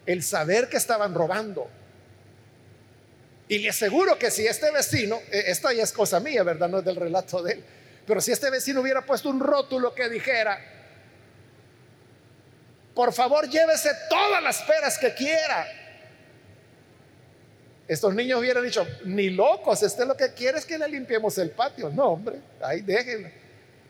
El 0.07 0.23
saber 0.23 0.69
que 0.69 0.79
estaban 0.79 1.15
robando. 1.15 1.69
Y 3.47 3.59
le 3.59 3.69
aseguro 3.69 4.19
que 4.19 4.31
si 4.31 4.47
este 4.47 4.71
vecino, 4.73 5.17
eh, 5.31 5.45
esta 5.49 5.73
ya 5.73 5.83
es 5.83 5.93
cosa 5.93 6.19
mía, 6.19 6.43
¿verdad? 6.43 6.69
No 6.69 6.79
es 6.79 6.85
del 6.85 6.97
relato 6.97 7.43
de 7.43 7.53
él, 7.53 7.65
Pero 8.07 8.21
si 8.21 8.33
este 8.33 8.51
vecino 8.51 8.81
hubiera 8.81 9.05
puesto 9.05 9.29
un 9.29 9.39
rótulo 9.39 9.95
que 9.95 10.09
dijera, 10.09 10.59
por 12.95 13.13
favor 13.13 13.49
llévese 13.49 13.91
todas 14.09 14.43
las 14.43 14.63
peras 14.63 14.99
que 14.99 15.13
quiera. 15.13 15.67
Estos 17.87 18.15
niños 18.15 18.41
hubieran 18.41 18.65
dicho, 18.65 18.87
ni 19.05 19.29
locos, 19.29 19.83
este 19.83 20.07
lo 20.07 20.17
que 20.17 20.33
quiere 20.33 20.59
es 20.59 20.65
que 20.65 20.79
le 20.79 20.89
limpiemos 20.89 21.37
el 21.37 21.51
patio. 21.51 21.91
No, 21.91 22.13
hombre, 22.13 22.41
ahí 22.63 22.81
déjenlo. 22.81 23.29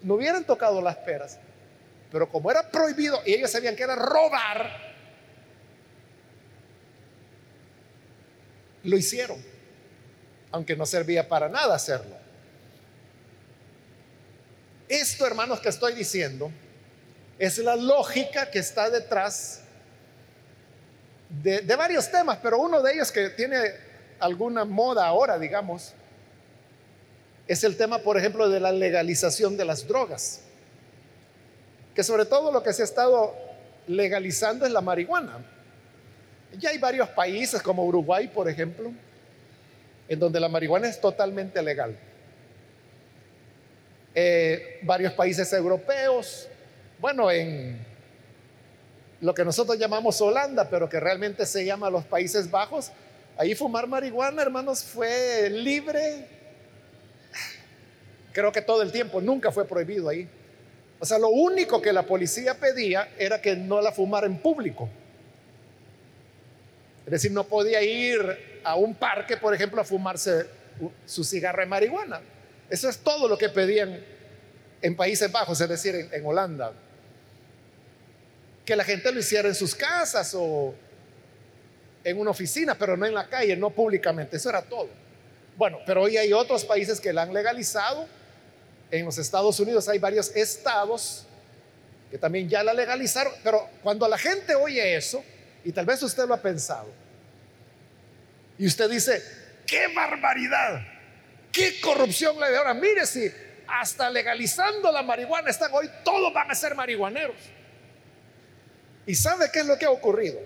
No 0.06 0.14
hubieran 0.14 0.44
tocado 0.44 0.80
las 0.80 0.94
peras. 0.98 1.36
Pero 2.12 2.28
como 2.30 2.48
era 2.48 2.70
prohibido 2.70 3.20
y 3.26 3.34
ellos 3.34 3.50
sabían 3.50 3.74
que 3.74 3.82
era 3.82 3.96
robar, 3.96 4.70
lo 8.84 8.96
hicieron, 8.96 9.44
aunque 10.52 10.76
no 10.76 10.86
servía 10.86 11.28
para 11.28 11.48
nada 11.48 11.74
hacerlo. 11.74 12.16
Esto, 14.88 15.26
hermanos, 15.26 15.58
que 15.58 15.70
estoy 15.70 15.94
diciendo, 15.94 16.52
es 17.40 17.58
la 17.58 17.74
lógica 17.74 18.48
que 18.48 18.60
está 18.60 18.88
detrás 18.88 19.62
de, 21.28 21.62
varios 21.74 22.08
temas, 22.12 22.38
pero 22.40 22.60
uno 22.60 22.80
de 22.80 22.92
ellos 22.92 23.10
que 23.10 23.30
tiene 23.30 23.58
alguna 24.20 24.64
moda 24.64 25.04
ahora, 25.04 25.36
digamos, 25.36 25.94
es 27.48 27.62
el 27.64 27.76
tema, 27.76 27.98
por 27.98 28.18
ejemplo, 28.18 28.48
de 28.48 28.60
la 28.60 28.72
legalización 28.72 29.56
de 29.56 29.64
las 29.64 29.86
drogas. 29.86 30.40
Que 31.94 32.02
sobre 32.02 32.24
todo 32.24 32.50
lo 32.52 32.62
que 32.62 32.72
se 32.72 32.82
ha 32.82 32.84
estado 32.84 33.34
legalizando 33.86 34.66
es 34.66 34.72
la 34.72 34.80
marihuana. 34.80 35.44
Ya 36.58 36.70
hay 36.70 36.78
varios 36.78 37.08
países 37.10 37.62
como 37.62 37.84
Uruguay, 37.84 38.28
por 38.28 38.48
ejemplo, 38.48 38.92
en 40.08 40.18
donde 40.18 40.40
la 40.40 40.48
marihuana 40.48 40.88
es 40.88 41.00
totalmente 41.00 41.62
legal. 41.62 41.96
Eh, 44.14 44.80
varios 44.82 45.12
países 45.12 45.52
europeos, 45.52 46.48
bueno, 46.98 47.30
en 47.30 47.78
lo 49.20 49.34
que 49.34 49.44
nosotros 49.44 49.78
llamamos 49.78 50.20
Holanda, 50.20 50.68
pero 50.68 50.88
que 50.88 50.98
realmente 51.00 51.44
se 51.46 51.64
llama 51.64 51.90
los 51.90 52.04
Países 52.04 52.50
Bajos, 52.50 52.92
ahí 53.36 53.54
fumar 53.54 53.86
marihuana, 53.86 54.42
hermanos, 54.42 54.82
fue 54.82 55.50
libre. 55.50 56.35
Creo 58.36 58.52
que 58.52 58.60
todo 58.60 58.82
el 58.82 58.92
tiempo, 58.92 59.22
nunca 59.22 59.50
fue 59.50 59.66
prohibido 59.66 60.10
ahí. 60.10 60.28
O 61.00 61.06
sea, 61.06 61.18
lo 61.18 61.30
único 61.30 61.80
que 61.80 61.90
la 61.90 62.02
policía 62.02 62.52
pedía 62.60 63.08
era 63.18 63.40
que 63.40 63.56
no 63.56 63.80
la 63.80 63.92
fumara 63.92 64.26
en 64.26 64.36
público. 64.36 64.90
Es 67.06 67.12
decir, 67.12 67.32
no 67.32 67.44
podía 67.44 67.80
ir 67.80 68.60
a 68.62 68.76
un 68.76 68.94
parque, 68.94 69.38
por 69.38 69.54
ejemplo, 69.54 69.80
a 69.80 69.84
fumarse 69.84 70.44
su 71.06 71.24
cigarro 71.24 71.62
de 71.62 71.66
marihuana. 71.66 72.20
Eso 72.68 72.90
es 72.90 72.98
todo 72.98 73.26
lo 73.26 73.38
que 73.38 73.48
pedían 73.48 74.04
en 74.82 74.96
Países 74.96 75.32
Bajos, 75.32 75.58
es 75.62 75.68
decir, 75.70 76.10
en 76.12 76.26
Holanda 76.26 76.74
que 78.66 78.76
la 78.76 78.84
gente 78.84 79.12
lo 79.12 79.18
hiciera 79.18 79.48
en 79.48 79.54
sus 79.54 79.74
casas 79.74 80.34
o 80.36 80.74
en 82.04 82.20
una 82.20 82.32
oficina, 82.32 82.76
pero 82.76 82.98
no 82.98 83.06
en 83.06 83.14
la 83.14 83.28
calle, 83.28 83.56
no 83.56 83.70
públicamente. 83.70 84.36
Eso 84.36 84.50
era 84.50 84.60
todo. 84.60 84.90
Bueno, 85.56 85.78
pero 85.86 86.02
hoy 86.02 86.18
hay 86.18 86.34
otros 86.34 86.66
países 86.66 87.00
que 87.00 87.14
la 87.14 87.22
han 87.22 87.32
legalizado. 87.32 88.06
En 88.90 89.04
los 89.04 89.18
Estados 89.18 89.58
Unidos 89.58 89.88
hay 89.88 89.98
varios 89.98 90.34
estados 90.34 91.26
que 92.10 92.18
también 92.18 92.48
ya 92.48 92.62
la 92.62 92.72
legalizaron, 92.72 93.32
pero 93.42 93.68
cuando 93.82 94.06
la 94.08 94.16
gente 94.16 94.54
oye 94.54 94.96
eso, 94.96 95.24
y 95.64 95.72
tal 95.72 95.86
vez 95.86 96.02
usted 96.02 96.26
lo 96.26 96.34
ha 96.34 96.40
pensado, 96.40 96.86
y 98.58 98.66
usted 98.66 98.88
dice, 98.88 99.22
qué 99.66 99.88
barbaridad, 99.94 100.80
qué 101.50 101.80
corrupción 101.80 102.38
la 102.38 102.48
de 102.48 102.56
ahora, 102.56 102.74
mire 102.74 103.06
si 103.06 103.30
hasta 103.66 104.08
legalizando 104.08 104.92
la 104.92 105.02
marihuana 105.02 105.50
están 105.50 105.72
hoy, 105.74 105.90
todos 106.04 106.32
van 106.32 106.50
a 106.50 106.54
ser 106.54 106.74
marihuaneros. 106.74 107.36
¿Y 109.06 109.14
sabe 109.14 109.50
qué 109.52 109.60
es 109.60 109.66
lo 109.66 109.76
que 109.78 109.84
ha 109.84 109.90
ocurrido? 109.90 110.38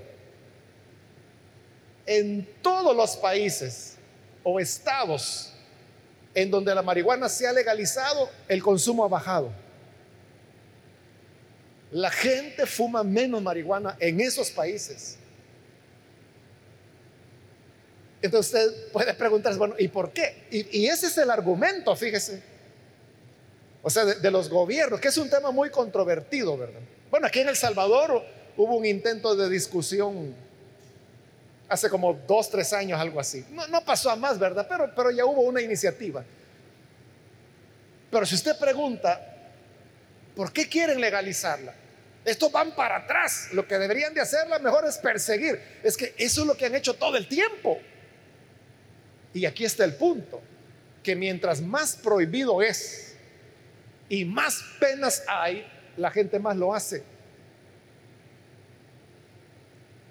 En 2.06 2.48
todos 2.62 2.96
los 2.96 3.16
países 3.16 3.96
o 4.42 4.58
estados 4.58 5.54
en 6.34 6.50
donde 6.50 6.74
la 6.74 6.82
marihuana 6.82 7.28
se 7.28 7.46
ha 7.46 7.52
legalizado, 7.52 8.30
el 8.48 8.62
consumo 8.62 9.04
ha 9.04 9.08
bajado. 9.08 9.50
La 11.92 12.10
gente 12.10 12.66
fuma 12.66 13.02
menos 13.02 13.42
marihuana 13.42 13.96
en 13.98 14.20
esos 14.20 14.50
países. 14.50 15.16
Entonces 18.22 18.54
usted 18.54 18.92
puede 18.92 19.14
preguntarse, 19.14 19.58
bueno, 19.58 19.74
¿y 19.78 19.88
por 19.88 20.12
qué? 20.12 20.44
Y, 20.50 20.86
ese 20.86 21.06
es 21.06 21.18
el 21.18 21.30
argumento, 21.30 21.96
fíjese. 21.96 22.42
O 23.82 23.88
sea, 23.88 24.04
de, 24.04 24.16
de, 24.16 24.30
los 24.30 24.50
gobiernos, 24.50 25.00
que 25.00 25.08
es 25.08 25.16
un 25.16 25.30
tema 25.30 25.50
muy 25.50 25.70
controvertido, 25.70 26.56
¿verdad? 26.56 26.80
Bueno, 27.10 27.26
aquí 27.26 27.40
en 27.40 27.48
El 27.48 27.56
Salvador 27.56 28.22
hubo 28.56 28.76
un 28.76 28.84
intento 28.84 29.34
de 29.34 29.48
discusión 29.48 30.34
hace 31.70 31.88
como 31.88 32.12
dos, 32.12 32.50
tres 32.50 32.72
años, 32.72 33.00
algo 33.00 33.20
así. 33.20 33.46
No, 33.50 33.84
pasó 33.84 34.10
a 34.10 34.16
más, 34.16 34.38
¿verdad? 34.38 34.66
Pero, 34.94 35.10
ya 35.12 35.24
hubo 35.24 35.42
una 35.42 35.62
iniciativa. 35.62 36.24
Pero 38.10 38.26
si 38.26 38.34
usted 38.34 38.58
pregunta, 38.58 39.20
¿por 40.34 40.52
qué 40.52 40.68
quieren 40.68 41.00
legalizarla? 41.00 41.72
Estos 42.24 42.50
van 42.50 42.74
para 42.74 42.96
atrás. 42.96 43.50
Lo 43.52 43.66
que 43.68 43.78
deberían 43.78 44.12
de 44.12 44.20
hacerla 44.20 44.58
mejor 44.58 44.84
es 44.84 44.98
perseguir. 44.98 45.60
Es 45.84 45.96
que 45.96 46.12
eso 46.18 46.40
es 46.40 46.46
lo 46.48 46.56
que 46.56 46.66
han 46.66 46.74
hecho 46.74 46.94
todo 46.94 47.16
el 47.16 47.28
tiempo. 47.28 47.78
Y 49.32 49.46
aquí 49.46 49.64
está 49.64 49.84
el 49.84 49.94
punto, 49.94 50.42
que 51.04 51.14
mientras 51.14 51.60
más 51.60 51.94
prohibido 51.94 52.60
es 52.62 53.14
y 54.08 54.24
más 54.24 54.60
penas 54.80 55.22
hay, 55.28 55.64
la 55.96 56.10
gente 56.10 56.40
más 56.40 56.56
lo 56.56 56.74
hace. 56.74 57.04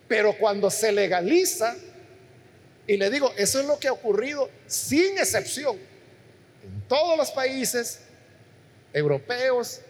Pero 0.10 0.34
cuando 0.34 0.70
se 0.70 0.92
legaliza, 0.92 1.76
y 2.86 2.98
le 2.98 3.10
digo, 3.12 3.32
eso 3.38 3.62
es 3.62 3.66
lo 3.68 3.80
que 3.80 3.88
ha 3.88 3.94
ocurrido 3.94 4.50
sin 4.66 5.18
excepción 5.20 5.78
en 5.78 6.82
todos 6.88 7.16
los 7.16 7.32
países 7.32 8.02
europeos, 8.92 9.82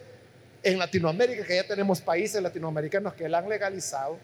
en 0.61 0.77
Latinoamérica, 0.77 1.45
que 1.45 1.55
ya 1.55 1.65
tenemos 1.65 2.01
países 2.01 2.41
latinoamericanos 2.43 3.13
que 3.13 3.29
la 3.29 3.37
han 3.37 3.47
legalizado, 3.47 4.17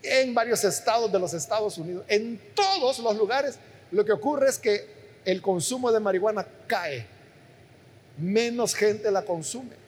en 0.00 0.32
varios 0.32 0.62
estados 0.62 1.10
de 1.10 1.18
los 1.18 1.34
Estados 1.34 1.76
Unidos, 1.78 2.04
en 2.06 2.40
todos 2.54 3.00
los 3.00 3.16
lugares, 3.16 3.58
lo 3.90 4.04
que 4.04 4.12
ocurre 4.12 4.48
es 4.48 4.58
que 4.58 4.86
el 5.24 5.42
consumo 5.42 5.90
de 5.90 5.98
marihuana 5.98 6.46
cae, 6.68 7.04
menos 8.16 8.74
gente 8.74 9.10
la 9.10 9.22
consume. 9.22 9.85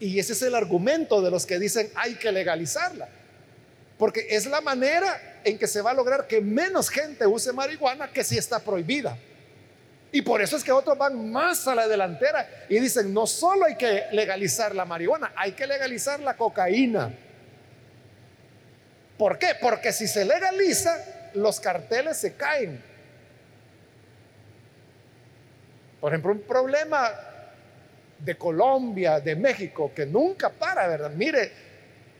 Y 0.00 0.18
ese 0.18 0.32
es 0.32 0.42
el 0.42 0.54
argumento 0.54 1.20
de 1.20 1.30
los 1.30 1.44
que 1.46 1.58
dicen 1.58 1.90
hay 1.94 2.14
que 2.14 2.30
legalizarla. 2.30 3.08
Porque 3.98 4.26
es 4.30 4.46
la 4.46 4.60
manera 4.60 5.40
en 5.44 5.58
que 5.58 5.66
se 5.66 5.82
va 5.82 5.90
a 5.90 5.94
lograr 5.94 6.26
que 6.26 6.40
menos 6.40 6.88
gente 6.88 7.26
use 7.26 7.52
marihuana 7.52 8.12
que 8.12 8.22
si 8.22 8.38
está 8.38 8.60
prohibida. 8.60 9.18
Y 10.10 10.22
por 10.22 10.40
eso 10.40 10.56
es 10.56 10.64
que 10.64 10.72
otros 10.72 10.96
van 10.96 11.30
más 11.30 11.66
a 11.68 11.74
la 11.74 11.86
delantera 11.86 12.48
y 12.68 12.78
dicen, 12.78 13.12
no 13.12 13.26
solo 13.26 13.66
hay 13.66 13.76
que 13.76 14.04
legalizar 14.12 14.74
la 14.74 14.84
marihuana, 14.84 15.32
hay 15.36 15.52
que 15.52 15.66
legalizar 15.66 16.20
la 16.20 16.36
cocaína. 16.36 17.12
¿Por 19.18 19.38
qué? 19.38 19.48
Porque 19.60 19.92
si 19.92 20.06
se 20.06 20.24
legaliza, 20.24 20.96
los 21.34 21.60
carteles 21.60 22.16
se 22.16 22.34
caen. 22.34 22.82
Por 26.00 26.12
ejemplo, 26.12 26.32
un 26.32 26.40
problema 26.40 27.10
de 28.18 28.36
Colombia, 28.36 29.20
de 29.20 29.36
México, 29.36 29.92
que 29.94 30.04
nunca 30.04 30.50
para, 30.50 30.86
¿verdad? 30.88 31.10
Mire 31.10 31.52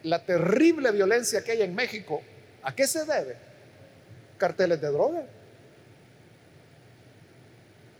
la 0.04 0.24
terrible 0.24 0.92
violencia 0.92 1.42
que 1.42 1.52
hay 1.52 1.62
en 1.62 1.74
México. 1.74 2.22
¿A 2.62 2.74
qué 2.74 2.86
se 2.86 3.04
debe? 3.04 3.36
Carteles 4.38 4.80
de 4.80 4.88
droga. 4.88 5.24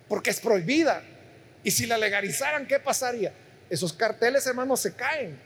Porque 0.08 0.30
es 0.30 0.40
prohibida. 0.40 1.02
Y 1.64 1.70
si 1.70 1.87
la 1.87 1.98
legalizaran, 1.98 2.66
¿qué 2.66 2.78
pasaría? 2.78 3.32
Esos 3.68 3.92
carteles, 3.92 4.46
hermanos, 4.46 4.80
se 4.80 4.94
caen. 4.94 5.38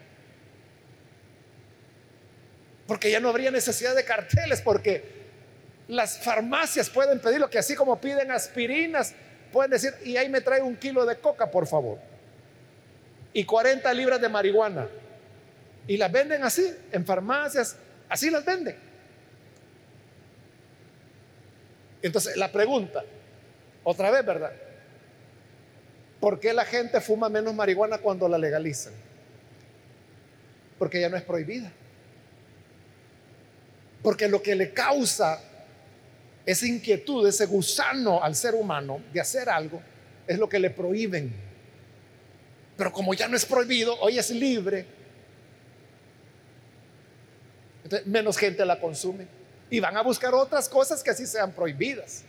Porque 2.86 3.10
ya 3.10 3.18
no 3.18 3.30
habría 3.30 3.50
necesidad 3.50 3.96
de 3.96 4.04
carteles, 4.04 4.60
porque 4.60 5.22
las 5.88 6.18
farmacias 6.18 6.90
pueden 6.90 7.18
pedir 7.20 7.40
lo 7.40 7.48
que 7.48 7.58
así 7.58 7.74
como 7.74 8.00
piden 8.00 8.30
aspirinas, 8.30 9.14
pueden 9.52 9.70
decir, 9.70 9.94
y 10.04 10.16
ahí 10.16 10.28
me 10.28 10.42
trae 10.42 10.60
un 10.60 10.76
kilo 10.76 11.06
de 11.06 11.16
coca, 11.16 11.50
por 11.50 11.66
favor 11.66 12.12
y 13.32 13.44
40 13.44 13.92
libras 13.94 14.20
de 14.20 14.28
marihuana. 14.28 14.88
Y 15.86 15.96
las 15.96 16.12
venden 16.12 16.44
así, 16.44 16.64
en 16.92 17.04
farmacias, 17.04 17.76
así 18.08 18.30
las 18.30 18.44
venden. 18.44 18.76
Entonces, 22.02 22.36
la 22.36 22.50
pregunta, 22.50 23.04
otra 23.84 24.10
vez, 24.10 24.24
¿verdad? 24.24 24.52
¿Por 26.20 26.38
qué 26.38 26.52
la 26.52 26.64
gente 26.64 27.00
fuma 27.00 27.28
menos 27.28 27.54
marihuana 27.54 27.98
cuando 27.98 28.28
la 28.28 28.38
legalizan? 28.38 28.92
Porque 30.78 31.00
ya 31.00 31.08
no 31.08 31.16
es 31.16 31.22
prohibida. 31.22 31.72
Porque 34.02 34.28
lo 34.28 34.42
que 34.42 34.54
le 34.54 34.72
causa 34.72 35.40
esa 36.44 36.66
inquietud, 36.66 37.26
ese 37.26 37.46
gusano 37.46 38.22
al 38.22 38.34
ser 38.34 38.54
humano 38.54 39.00
de 39.12 39.20
hacer 39.20 39.48
algo, 39.48 39.80
es 40.26 40.38
lo 40.38 40.48
que 40.48 40.58
le 40.58 40.70
prohíben. 40.70 41.51
Pero 42.76 42.92
como 42.92 43.14
ya 43.14 43.28
no 43.28 43.37
es 43.37 43.44
prohibido, 43.44 43.98
hoy 44.00 44.18
es 44.18 44.30
libre, 44.30 44.87
menos 48.06 48.37
gente 48.37 48.64
la 48.64 48.78
consume. 48.80 49.26
Y 49.70 49.80
van 49.80 49.96
a 49.96 50.02
buscar 50.02 50.35
otras 50.35 50.68
cosas 50.68 51.02
que 51.02 51.11
así 51.11 51.26
sean 51.26 51.52
prohibidas. 51.52 52.24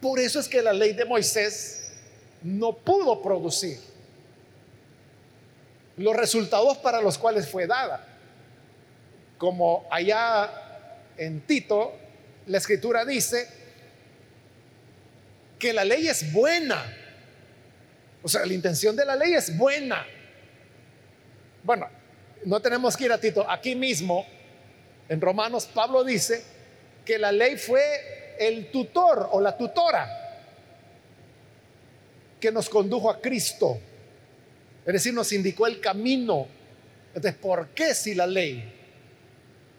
Por 0.00 0.18
eso 0.18 0.40
es 0.40 0.48
que 0.48 0.62
la 0.62 0.72
ley 0.72 0.92
de 0.92 1.04
Moisés 1.04 1.92
no 2.42 2.72
pudo 2.72 3.20
producir 3.20 3.78
los 5.96 6.16
resultados 6.16 6.78
para 6.78 7.00
los 7.02 7.18
cuales 7.18 7.48
fue 7.48 7.66
dada. 7.66 8.06
Como 9.36 9.86
allá 9.90 10.50
en 11.16 11.42
Tito, 11.42 11.92
la 12.46 12.58
escritura 12.58 13.04
dice 13.04 13.48
que 15.58 15.72
la 15.72 15.84
ley 15.84 16.08
es 16.08 16.32
buena. 16.32 16.96
O 18.22 18.28
sea, 18.28 18.44
la 18.44 18.52
intención 18.52 18.94
de 18.94 19.04
la 19.04 19.16
ley 19.16 19.32
es 19.32 19.56
buena. 19.56 20.06
Bueno, 21.62 21.88
no 22.44 22.60
tenemos 22.60 22.96
que 22.96 23.04
ir 23.04 23.12
a 23.12 23.18
Tito. 23.18 23.48
Aquí 23.48 23.74
mismo, 23.74 24.26
en 25.08 25.20
Romanos, 25.20 25.66
Pablo 25.66 26.04
dice 26.04 26.42
que 27.04 27.18
la 27.18 27.32
ley 27.32 27.56
fue 27.56 28.36
el 28.38 28.70
tutor 28.70 29.28
o 29.32 29.40
la 29.40 29.56
tutora 29.56 30.08
que 32.38 32.50
nos 32.50 32.68
condujo 32.68 33.10
a 33.10 33.20
Cristo. 33.20 33.78
Es 34.86 34.92
decir, 34.92 35.12
nos 35.12 35.32
indicó 35.32 35.66
el 35.66 35.80
camino. 35.80 36.46
Entonces, 37.14 37.34
¿por 37.40 37.68
qué 37.68 37.94
si 37.94 38.14
la 38.14 38.26
ley, 38.26 38.72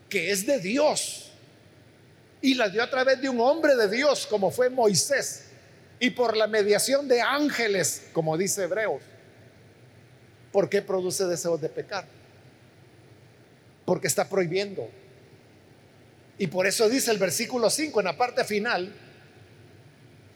que 0.09 0.31
es 0.31 0.45
de 0.45 0.59
Dios, 0.59 1.31
y 2.41 2.55
la 2.55 2.69
dio 2.69 2.83
a 2.83 2.89
través 2.89 3.21
de 3.21 3.29
un 3.29 3.39
hombre 3.39 3.75
de 3.75 3.87
Dios 3.87 4.25
como 4.27 4.51
fue 4.51 4.69
Moisés, 4.69 5.50
y 6.01 6.09
por 6.09 6.35
la 6.35 6.47
mediación 6.47 7.07
de 7.07 7.21
ángeles, 7.21 8.07
como 8.11 8.35
dice 8.35 8.63
Hebreos, 8.63 9.03
¿por 10.51 10.67
qué 10.67 10.81
produce 10.81 11.25
deseos 11.25 11.61
de 11.61 11.69
pecar? 11.69 12.05
Porque 13.85 14.07
está 14.07 14.27
prohibiendo. 14.27 14.89
Y 16.39 16.47
por 16.47 16.65
eso 16.65 16.89
dice 16.89 17.11
el 17.11 17.19
versículo 17.19 17.69
5 17.69 17.99
en 17.99 18.05
la 18.07 18.17
parte 18.17 18.43
final, 18.43 18.91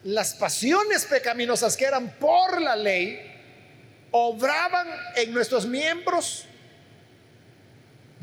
las 0.04 0.36
pasiones 0.36 1.06
pecaminosas 1.06 1.76
que 1.76 1.86
eran 1.86 2.12
por 2.20 2.62
la 2.62 2.76
ley 2.76 3.20
obraban 4.12 4.88
en 5.16 5.34
nuestros 5.34 5.66
miembros 5.66 6.46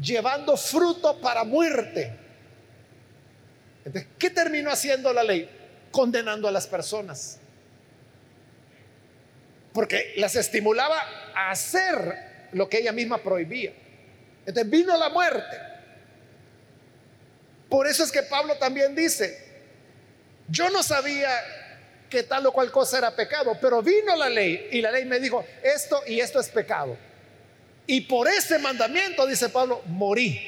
llevando 0.01 0.57
fruto 0.57 1.21
para 1.21 1.43
muerte. 1.43 2.17
Entonces, 3.85 4.11
¿qué 4.17 4.31
terminó 4.31 4.71
haciendo 4.71 5.13
la 5.13 5.25
ley? 5.25 5.59
Condenando 5.93 6.49
a 6.49 6.51
las 6.51 6.67
personas. 6.67 7.39
Porque 9.73 10.15
las 10.17 10.35
estimulaba 10.35 11.01
a 11.35 11.51
hacer 11.51 12.49
lo 12.53 12.69
que 12.69 12.79
ella 12.79 12.93
misma 12.93 13.19
prohibía. 13.19 13.73
Entonces 14.45 14.69
vino 14.69 14.97
la 14.97 15.09
muerte. 15.09 15.57
Por 17.69 17.87
eso 17.87 18.05
es 18.05 18.13
que 18.13 18.23
Pablo 18.23 18.57
también 18.59 18.95
dice, 18.95 19.39
yo 20.49 20.69
no 20.69 20.83
sabía 20.83 21.31
que 22.11 22.23
tal 22.25 22.45
o 22.45 22.53
cual 22.53 22.71
cosa 22.71 22.99
era 22.99 23.17
pecado, 23.17 23.57
pero 23.59 23.83
vino 23.83 24.15
la 24.15 24.29
ley 24.29 24.69
y 24.73 24.83
la 24.83 24.91
ley 24.91 25.07
me 25.07 25.19
dijo, 25.19 25.43
esto 25.63 26.03
y 26.07 26.21
esto 26.21 26.39
es 26.39 26.51
pecado. 26.51 26.99
Y 27.87 28.03
por 28.03 28.29
ese 28.29 28.59
mandamiento, 28.59 29.27
dice 29.27 29.49
Pablo, 29.49 29.81
morí. 29.87 30.39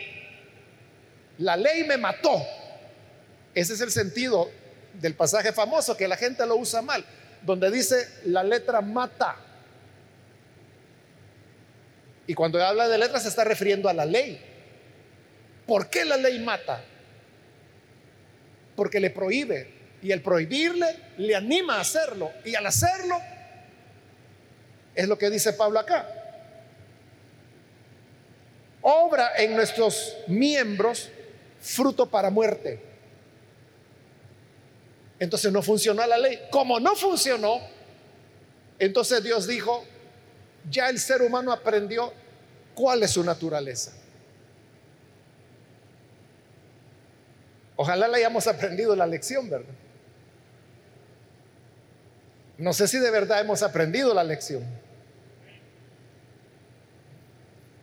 La 1.38 1.56
ley 1.56 1.84
me 1.84 1.96
mató. 1.96 2.42
Ese 3.54 3.72
es 3.72 3.80
el 3.80 3.90
sentido 3.90 4.50
del 5.00 5.14
pasaje 5.14 5.52
famoso 5.52 5.96
que 5.96 6.08
la 6.08 6.16
gente 6.16 6.46
lo 6.46 6.56
usa 6.56 6.82
mal, 6.82 7.04
donde 7.42 7.70
dice 7.70 8.08
la 8.24 8.42
letra 8.42 8.80
mata. 8.80 9.36
Y 12.26 12.34
cuando 12.34 12.64
habla 12.64 12.88
de 12.88 12.98
letra 12.98 13.20
se 13.20 13.28
está 13.28 13.44
refiriendo 13.44 13.88
a 13.88 13.92
la 13.92 14.06
ley. 14.06 14.40
¿Por 15.66 15.88
qué 15.88 16.04
la 16.04 16.16
ley 16.16 16.38
mata? 16.38 16.82
Porque 18.76 19.00
le 19.00 19.10
prohíbe. 19.10 19.72
Y 20.02 20.12
el 20.12 20.20
prohibirle 20.22 20.86
le 21.18 21.34
anima 21.34 21.76
a 21.76 21.80
hacerlo. 21.80 22.30
Y 22.44 22.54
al 22.54 22.66
hacerlo, 22.66 23.18
es 24.94 25.08
lo 25.08 25.18
que 25.18 25.30
dice 25.30 25.52
Pablo 25.54 25.80
acá. 25.80 26.06
Obra 28.82 29.32
en 29.38 29.56
nuestros 29.56 30.16
miembros 30.26 31.10
fruto 31.60 32.10
para 32.10 32.28
muerte. 32.28 32.93
Entonces 35.18 35.52
no 35.52 35.62
funcionó 35.62 36.06
la 36.06 36.18
ley. 36.18 36.40
Como 36.50 36.80
no 36.80 36.96
funcionó, 36.96 37.60
entonces 38.78 39.22
Dios 39.22 39.46
dijo, 39.46 39.84
ya 40.70 40.88
el 40.88 40.98
ser 40.98 41.22
humano 41.22 41.52
aprendió 41.52 42.12
cuál 42.74 43.02
es 43.02 43.12
su 43.12 43.22
naturaleza. 43.22 43.92
Ojalá 47.76 48.08
le 48.08 48.18
hayamos 48.18 48.46
aprendido 48.46 48.94
la 48.94 49.06
lección, 49.06 49.50
¿verdad? 49.50 49.74
No 52.56 52.72
sé 52.72 52.86
si 52.86 52.98
de 52.98 53.10
verdad 53.10 53.40
hemos 53.40 53.62
aprendido 53.62 54.14
la 54.14 54.22
lección. 54.22 54.64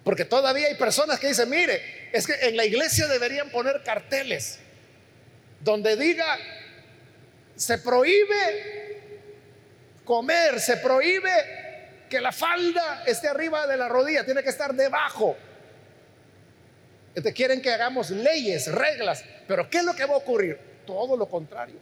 Porque 0.04 0.26
todavía 0.26 0.68
hay 0.68 0.76
personas 0.76 1.20
que 1.20 1.28
dicen, 1.28 1.50
mire, 1.50 2.10
es 2.12 2.26
que 2.26 2.34
en 2.48 2.58
la 2.58 2.66
iglesia 2.66 3.08
deberían 3.08 3.50
poner 3.50 3.84
carteles 3.84 4.60
donde 5.60 5.96
diga, 5.96 6.38
se 7.62 7.78
prohíbe 7.78 9.12
comer, 10.04 10.60
se 10.60 10.78
prohíbe 10.78 11.30
que 12.10 12.20
la 12.20 12.32
falda 12.32 13.04
esté 13.06 13.28
arriba 13.28 13.68
de 13.68 13.78
la 13.78 13.88
rodilla, 13.88 14.26
tiene 14.26 14.42
que 14.42 14.50
estar 14.50 14.74
debajo. 14.74 15.38
Te 17.14 17.32
quieren 17.34 17.62
que 17.62 17.72
hagamos 17.72 18.10
leyes, 18.10 18.72
reglas, 18.72 19.24
pero 19.48 19.70
¿qué 19.70 19.78
es 19.78 19.84
lo 19.84 19.94
que 19.94 20.06
va 20.06 20.16
a 20.16 20.18
ocurrir? 20.18 20.58
Todo 20.88 21.16
lo 21.16 21.28
contrario. 21.28 21.76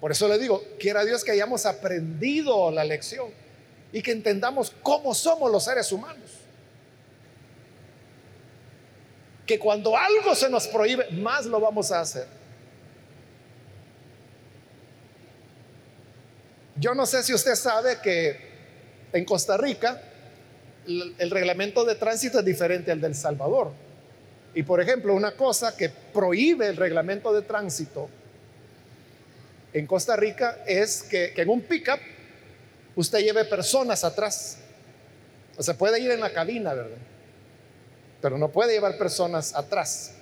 Por 0.00 0.12
eso 0.12 0.28
le 0.28 0.38
digo, 0.38 0.62
quiera 0.78 1.04
Dios 1.04 1.24
que 1.24 1.32
hayamos 1.32 1.66
aprendido 1.66 2.70
la 2.70 2.84
lección 2.84 3.30
y 3.92 4.00
que 4.00 4.12
entendamos 4.12 4.72
cómo 4.80 5.12
somos 5.12 5.50
los 5.50 5.64
seres 5.64 5.90
humanos. 5.90 6.30
Que 9.44 9.58
cuando 9.58 9.96
algo 9.96 10.36
se 10.36 10.48
nos 10.48 10.68
prohíbe, 10.68 11.10
más 11.10 11.46
lo 11.46 11.58
vamos 11.58 11.90
a 11.90 12.00
hacer. 12.00 12.41
Yo 16.82 16.96
no 16.96 17.06
sé 17.06 17.22
si 17.22 17.32
usted 17.32 17.54
sabe 17.54 17.98
que 18.02 18.36
en 19.12 19.24
Costa 19.24 19.56
Rica 19.56 20.02
el, 20.84 21.30
reglamento 21.30 21.84
de 21.84 21.94
tránsito 21.94 22.40
es 22.40 22.44
diferente 22.44 22.90
al 22.90 23.00
del 23.00 23.14
Salvador. 23.14 23.70
Y 24.52 24.64
por 24.64 24.80
ejemplo, 24.80 25.14
una 25.14 25.36
cosa 25.36 25.76
que 25.76 25.90
prohíbe 25.90 26.66
el 26.66 26.76
reglamento 26.76 27.32
de 27.32 27.42
tránsito 27.42 28.10
en 29.72 29.86
Costa 29.86 30.16
Rica 30.16 30.58
es 30.66 31.04
que, 31.04 31.32
en 31.36 31.50
un 31.50 31.60
pickup 31.60 32.00
usted 32.96 33.20
lleve 33.20 33.44
personas 33.44 34.02
atrás. 34.02 34.58
O 35.56 35.62
sea, 35.62 35.74
puede 35.74 36.00
ir 36.00 36.10
en 36.10 36.18
la 36.18 36.32
cabina, 36.32 36.74
¿verdad? 36.74 36.98
Pero 38.20 38.38
no 38.38 38.48
puede 38.48 38.72
llevar 38.72 38.98
personas 38.98 39.54
atrás, 39.54 40.14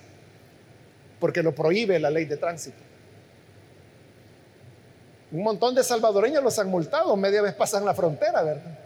porque 1.19 1.41
lo 1.41 1.55
prohíbe 1.55 1.97
la 1.97 2.11
ley 2.11 2.25
de 2.25 2.37
tránsito. 2.37 2.90
Un 5.31 5.43
montón 5.43 5.73
de 5.75 5.83
salvadoreños 5.83 6.43
los 6.43 6.57
han 6.59 6.67
multado, 6.67 7.15
media 7.15 7.41
vez 7.41 7.53
pasan 7.53 7.85
la 7.85 7.93
frontera, 7.93 8.41
¿verdad? 8.43 8.79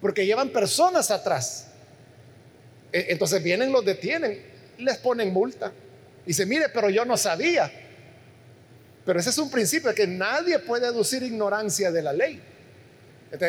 Porque 0.00 0.26
llevan 0.26 0.48
personas 0.50 1.10
atrás. 1.10 1.68
E, 2.92 3.06
entonces 3.10 3.42
vienen, 3.42 3.72
los 3.72 3.84
detienen 3.84 4.56
les 4.78 4.98
ponen 4.98 5.32
multa. 5.32 5.72
Dice, 6.24 6.46
mire, 6.46 6.68
pero 6.68 6.90
yo 6.90 7.04
no 7.04 7.16
sabía. 7.16 7.70
Pero 9.04 9.20
ese 9.20 9.30
es 9.30 9.38
un 9.38 9.50
principio 9.50 9.94
que 9.94 10.06
nadie 10.06 10.58
puede 10.58 10.86
deducir 10.86 11.22
ignorancia 11.22 11.92
de 11.92 12.02
la 12.02 12.12
ley. 12.12 12.42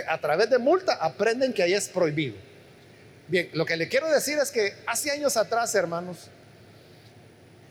a 0.08 0.18
través 0.20 0.50
de 0.50 0.58
multa 0.58 0.94
aprenden 0.94 1.54
que 1.54 1.64
ahí 1.64 1.74
es 1.74 1.88
prohibido. 1.88 2.36
Bien, 3.28 3.50
lo 3.54 3.66
que 3.66 3.76
le 3.76 3.88
quiero 3.88 4.10
decir 4.10 4.38
es 4.38 4.52
que 4.52 4.74
hace 4.86 5.12
años 5.12 5.36
atrás, 5.38 5.74
hermanos, 5.76 6.30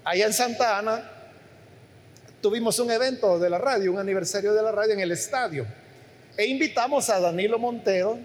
allá 0.04 0.26
en 0.26 0.32
Santa 0.32 0.78
Ana, 0.78 1.10
tuvimos 2.46 2.78
un 2.78 2.88
evento 2.92 3.40
de 3.40 3.50
la 3.50 3.58
radio, 3.58 3.90
un 3.90 3.98
aniversario 3.98 4.54
de 4.54 4.62
la 4.62 4.70
radio 4.70 4.94
en 4.94 5.00
el 5.00 5.10
estadio. 5.10 5.66
E 6.36 6.46
invitamos 6.46 7.10
a 7.10 7.18
Danilo 7.18 7.58
Montero 7.58 8.20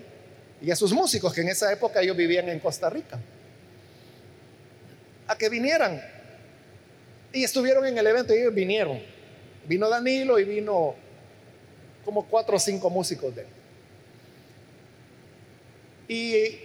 y 0.61 0.69
a 0.69 0.75
sus 0.75 0.93
músicos, 0.93 1.33
que 1.33 1.41
en 1.41 1.49
esa 1.49 1.73
época 1.73 2.03
ellos 2.03 2.15
vivían 2.15 2.47
en 2.47 2.59
Costa 2.59 2.87
Rica 2.87 3.19
a 5.25 5.35
que 5.35 5.49
vinieran. 5.49 5.99
Y 7.33 7.43
estuvieron 7.43 7.83
en 7.87 7.97
el 7.97 8.05
evento 8.05 8.35
y 8.35 8.37
ellos 8.37 8.53
vinieron. 8.53 9.01
Vino 9.65 9.89
Danilo 9.89 10.37
y 10.37 10.43
vino 10.43 10.93
como 12.05 12.27
cuatro 12.27 12.57
o 12.57 12.59
cinco 12.59 12.91
músicos 12.91 13.33
de 13.33 13.41
él. 13.41 13.47
Y 16.07 16.59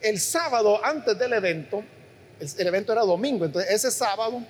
el 0.00 0.18
sábado 0.18 0.82
antes 0.82 1.18
del 1.18 1.34
evento, 1.34 1.84
el, 2.40 2.66
evento 2.66 2.92
era 2.92 3.02
domingo, 3.02 3.44
entonces 3.44 3.70
ese 3.70 3.90
sábado 3.90 4.42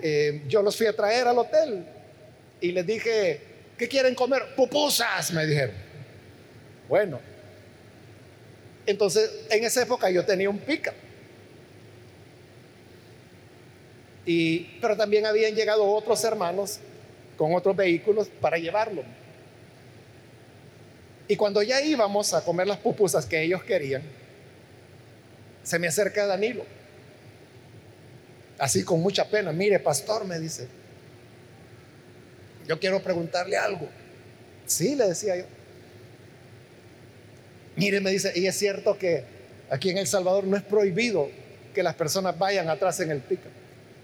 eh, 0.00 0.42
yo 0.48 0.62
los 0.62 0.76
fui 0.76 0.86
a 0.86 0.94
traer 0.94 1.26
al 1.26 1.38
hotel 1.38 1.84
y 2.60 2.72
les 2.72 2.86
dije, 2.86 3.40
¿qué 3.78 3.88
quieren 3.88 4.14
comer? 4.14 4.54
Pupusas, 4.54 5.32
me 5.32 5.46
dijeron. 5.46 5.74
Bueno, 6.88 7.20
entonces 8.86 9.30
en 9.50 9.64
esa 9.64 9.82
época 9.82 10.10
yo 10.10 10.24
tenía 10.24 10.50
un 10.50 10.58
pica. 10.58 10.94
Y, 14.24 14.78
pero 14.80 14.96
también 14.96 15.24
habían 15.24 15.54
llegado 15.54 15.84
otros 15.84 16.22
hermanos 16.24 16.80
con 17.36 17.54
otros 17.54 17.76
vehículos 17.76 18.28
para 18.40 18.58
llevarlo. 18.58 19.02
Y 21.28 21.36
cuando 21.36 21.62
ya 21.62 21.80
íbamos 21.80 22.34
a 22.34 22.44
comer 22.44 22.66
las 22.66 22.78
pupusas 22.78 23.26
que 23.26 23.42
ellos 23.42 23.62
querían, 23.62 24.02
se 25.62 25.78
me 25.78 25.88
acerca 25.88 26.26
Danilo 26.26 26.64
así 28.58 28.84
con 28.84 29.00
mucha 29.00 29.28
pena, 29.28 29.52
mire, 29.52 29.78
pastor, 29.78 30.24
me 30.24 30.38
dice, 30.38 30.68
yo 32.66 32.78
quiero 32.78 33.00
preguntarle 33.02 33.56
algo. 33.56 33.88
Sí, 34.66 34.94
le 34.94 35.08
decía 35.08 35.36
yo. 35.36 35.44
Mire, 37.76 38.00
me 38.00 38.10
dice, 38.10 38.32
y 38.34 38.46
es 38.46 38.56
cierto 38.56 38.98
que 38.98 39.24
aquí 39.70 39.90
en 39.90 39.98
El 39.98 40.06
Salvador 40.06 40.44
no 40.44 40.56
es 40.56 40.62
prohibido 40.62 41.28
que 41.74 41.82
las 41.82 41.94
personas 41.94 42.38
vayan 42.38 42.68
atrás 42.68 42.98
en 43.00 43.10
el 43.10 43.20
pico. 43.20 43.48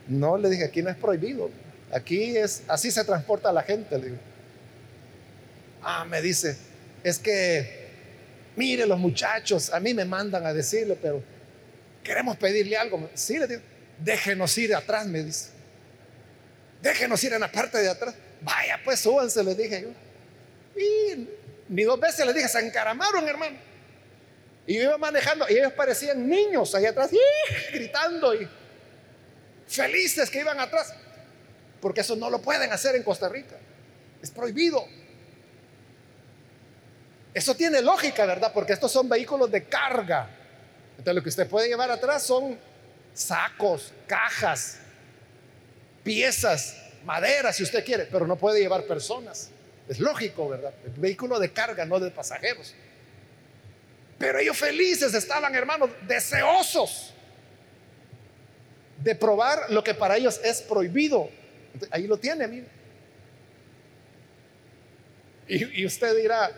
No, 0.07 0.37
le 0.37 0.51
dije, 0.51 0.65
aquí 0.65 0.83
no 0.83 0.91
es 0.91 0.97
prohibido. 0.97 1.51
Aquí 1.91 2.37
es, 2.37 2.62
así 2.69 2.91
se 2.91 3.03
transporta 3.05 3.53
la 3.53 3.62
gente. 3.62 3.99
Le 3.99 4.05
digo. 4.07 4.19
Ah, 5.83 6.05
me 6.05 6.21
dice, 6.21 6.57
es 7.03 7.19
que, 7.19 7.88
mire, 8.57 8.87
los 8.87 8.99
muchachos, 8.99 9.73
a 9.73 9.81
mí 9.81 9.95
me 9.95 10.05
mandan 10.05 10.47
a 10.47 10.53
decirle, 10.53 10.97
pero 11.01 11.23
queremos 12.05 12.37
pedirle 12.37 12.77
algo. 12.77 13.09
Sí, 13.15 13.38
le 13.38 13.47
digo, 13.47 13.62
déjenos 14.05 14.57
ir 14.59 14.75
atrás, 14.75 15.07
me 15.07 15.23
dice. 15.23 15.51
Déjenos 16.81 17.23
ir 17.25 17.33
en 17.33 17.41
la 17.41 17.51
parte 17.51 17.79
de 17.79 17.88
atrás. 17.88 18.15
Vaya, 18.41 18.81
pues 18.85 19.01
súbanse, 19.01 19.43
le 19.45 19.55
dije 19.55 19.83
yo. 19.83 20.81
Y 20.81 21.29
ni 21.69 21.85
dos 21.85 21.99
veces 21.99 22.27
le 22.27 22.33
dije, 22.33 22.49
se 22.49 22.59
encaramaron, 22.61 23.27
hermano. 23.29 23.57
Y 24.67 24.77
yo 24.77 24.83
iba 24.83 24.99
manejando 24.99 25.47
y 25.49 25.55
ellos 25.55 25.73
parecían 25.73 26.29
niños 26.29 26.75
ahí 26.75 26.87
atrás, 26.87 27.11
gritando 27.73 28.35
y 28.35 28.49
felices 29.67 30.31
que 30.31 30.41
iban 30.41 30.59
atrás. 30.61 30.95
Porque 31.81 32.01
eso 32.01 32.15
no 32.15 32.31
lo 32.31 32.41
pueden 32.41 32.73
hacer 32.73 32.95
en 32.95 33.03
Costa 33.03 33.29
Rica. 33.29 33.57
Es 34.23 34.31
prohibido. 34.31 34.87
Eso 37.35 37.55
tiene 37.57 37.81
lógica, 37.81 38.25
¿verdad? 38.27 38.53
Porque 38.53 38.73
estos 38.73 38.93
son 38.93 39.09
vehículos 39.09 39.51
de 39.51 39.65
carga. 39.65 40.29
Entonces 40.91 41.15
lo 41.15 41.23
que 41.23 41.29
usted 41.31 41.49
puede 41.49 41.69
llevar 41.69 41.91
atrás 41.91 42.23
son 42.23 42.59
sacos, 43.14 43.92
cajas, 44.07 44.79
piezas, 46.03 46.77
madera, 47.05 47.53
si 47.53 47.62
usted 47.62 47.85
quiere, 47.85 48.07
pero 48.07 48.27
no 48.27 48.37
puede 48.37 48.61
llevar 48.61 48.85
personas. 48.85 49.51
Es 49.88 49.98
lógico, 49.98 50.48
¿verdad? 50.48 50.72
El 50.85 50.92
vehículo 50.92 51.38
de 51.38 51.53
carga, 51.53 51.85
no 51.85 51.98
de 51.98 52.11
pasajeros. 52.11 52.75
Pero 54.18 54.38
ellos 54.38 54.57
felices 54.57 55.12
estaban, 55.14 55.55
hermanos, 55.55 55.90
deseosos 56.07 57.12
de 59.03 59.14
probar 59.16 59.70
lo 59.70 59.83
que 59.83 59.94
para 59.94 60.16
ellos 60.16 60.40
es 60.44 60.62
prohibido. 60.62 61.29
Ahí 61.90 62.07
lo 62.07 62.16
tiene, 62.16 62.46
mire. 62.46 62.66
Y, 65.48 65.83
y, 65.83 65.87
usted 65.87 66.16
dirá, 66.16 66.51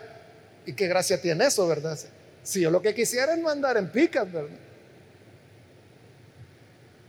¿y 0.67 0.75
qué 0.75 0.87
gracia 0.87 1.21
tiene 1.21 1.47
eso, 1.47 1.67
verdad? 1.67 1.99
Si 2.43 2.61
yo 2.61 2.71
lo 2.71 2.83
que 2.83 2.95
quisiera 2.95 3.33
es 3.33 3.39
no 3.39 3.49
andar 3.49 3.79
en 3.79 3.91
picas, 3.91 4.31
¿verdad? 4.31 4.59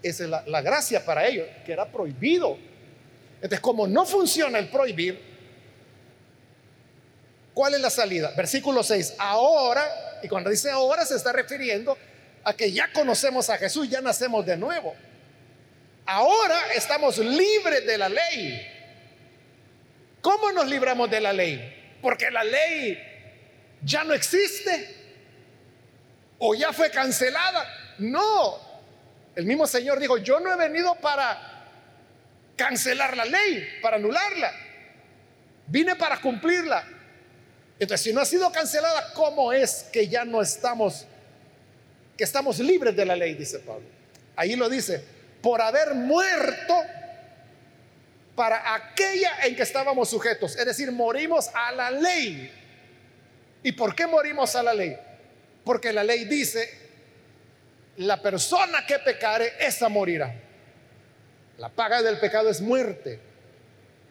Esa 0.06 0.24
es 0.26 0.30
la, 0.30 0.62
gracia 0.62 1.04
para 1.04 1.26
ellos, 1.26 1.48
que 1.65 1.74
era 1.74 1.91
prohibido. 1.91 2.60
Entonces, 3.38 3.60
como 3.60 3.88
no 3.88 4.06
funciona 4.06 4.60
el 4.60 4.70
prohibir, 4.70 5.20
¿cuál 7.56 7.74
es 7.74 7.82
la 7.82 7.89
salida? 7.89 8.32
Versículo 8.38 8.84
6, 8.84 9.15
ahora, 9.18 10.20
y 10.22 10.28
cuando 10.28 10.52
dice 10.52 10.70
ahora 10.70 11.08
se 11.08 11.15
está 11.15 11.32
refiriendo 11.32 11.98
a 12.44 12.54
que 12.54 12.72
ya 12.72 12.94
conocemos 12.94 13.50
a 13.50 13.58
Jesús, 13.58 13.89
ya 13.89 14.00
nacemos 14.00 14.46
de 14.46 14.56
nuevo. 14.56 14.94
Ahora 16.06 16.72
estamos 16.76 17.18
libres 17.18 17.88
de 17.88 17.98
la 17.98 18.08
ley. 18.08 18.62
¿Cómo 20.22 20.52
nos 20.52 20.68
libramos 20.68 21.10
de 21.10 21.20
la 21.20 21.34
ley? 21.34 21.98
Porque 22.00 22.30
la 22.30 22.44
ley 22.44 23.00
ya 23.82 24.04
no 24.04 24.13
existe 24.13 24.96
o 26.38 26.54
ya 26.54 26.72
fue 26.74 26.91
cancelada. 26.91 27.68
No, 27.98 28.64
el 29.36 29.45
mismo 29.45 29.67
Señor 29.67 30.00
dijo, 30.00 30.17
yo 30.17 30.39
no 30.39 30.52
he 30.52 30.56
venido 30.56 30.95
para 30.95 31.56
cancelar 32.56 33.17
la 33.17 33.26
ley, 33.26 33.67
para 33.82 33.98
anularla. 33.98 34.52
Vine 35.67 35.95
para 35.95 36.21
cumplirla. 36.21 36.86
Entonces, 37.80 38.04
si 38.06 38.13
no 38.13 38.21
ha 38.21 38.26
sido 38.26 38.52
cancelada, 38.52 39.12
¿cómo 39.13 39.52
es 39.52 39.88
que 39.91 40.08
ya 40.08 40.24
no 40.24 40.41
estamos, 40.41 41.06
que 42.17 42.24
estamos 42.24 42.60
libres 42.60 42.95
de 42.95 43.06
la 43.06 43.15
ley? 43.15 43.34
Dice 43.34 43.60
Pablo. 43.60 43.86
Ahí 44.38 44.56
lo 44.56 44.69
dice, 44.69 45.04
por 45.41 45.62
haber 45.62 45.93
muerto 45.93 46.76
para 48.36 48.76
aquella 48.76 49.39
en 49.43 49.56
que 49.56 49.63
estábamos 49.63 50.10
sujetos. 50.10 50.56
Es 50.56 50.65
decir, 50.65 50.91
morimos 50.91 51.50
a 51.54 51.71
la 51.74 51.91
ley. 51.91 52.52
¿Y 53.63 53.71
por 53.74 53.95
qué 53.95 54.08
morimos 54.08 54.56
a 54.56 54.63
la 54.63 54.74
ley? 54.74 54.95
Porque 55.63 55.91
la 55.91 56.04
ley 56.04 56.26
dice, 56.26 56.85
la 57.97 58.21
persona 58.21 58.86
que 58.86 58.99
pecare, 58.99 59.53
esa 59.60 59.89
morirá. 59.89 60.34
La 61.58 61.69
paga 61.69 62.01
del 62.01 62.19
pecado 62.19 62.49
es 62.49 62.62
muerte. 62.62 63.19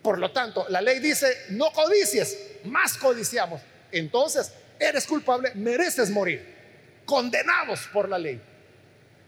Por 0.02 0.18
lo 0.18 0.30
tanto, 0.32 0.66
la 0.68 0.80
ley 0.80 0.98
dice, 0.98 1.46
no 1.50 1.70
codicies, 1.72 2.36
más 2.64 2.96
codiciamos. 2.96 3.60
Entonces, 3.92 4.52
eres 4.78 5.06
culpable, 5.06 5.52
mereces 5.54 6.10
morir. 6.10 6.54
Condenados 7.04 7.88
por 7.92 8.08
la 8.08 8.18
ley. 8.18 8.40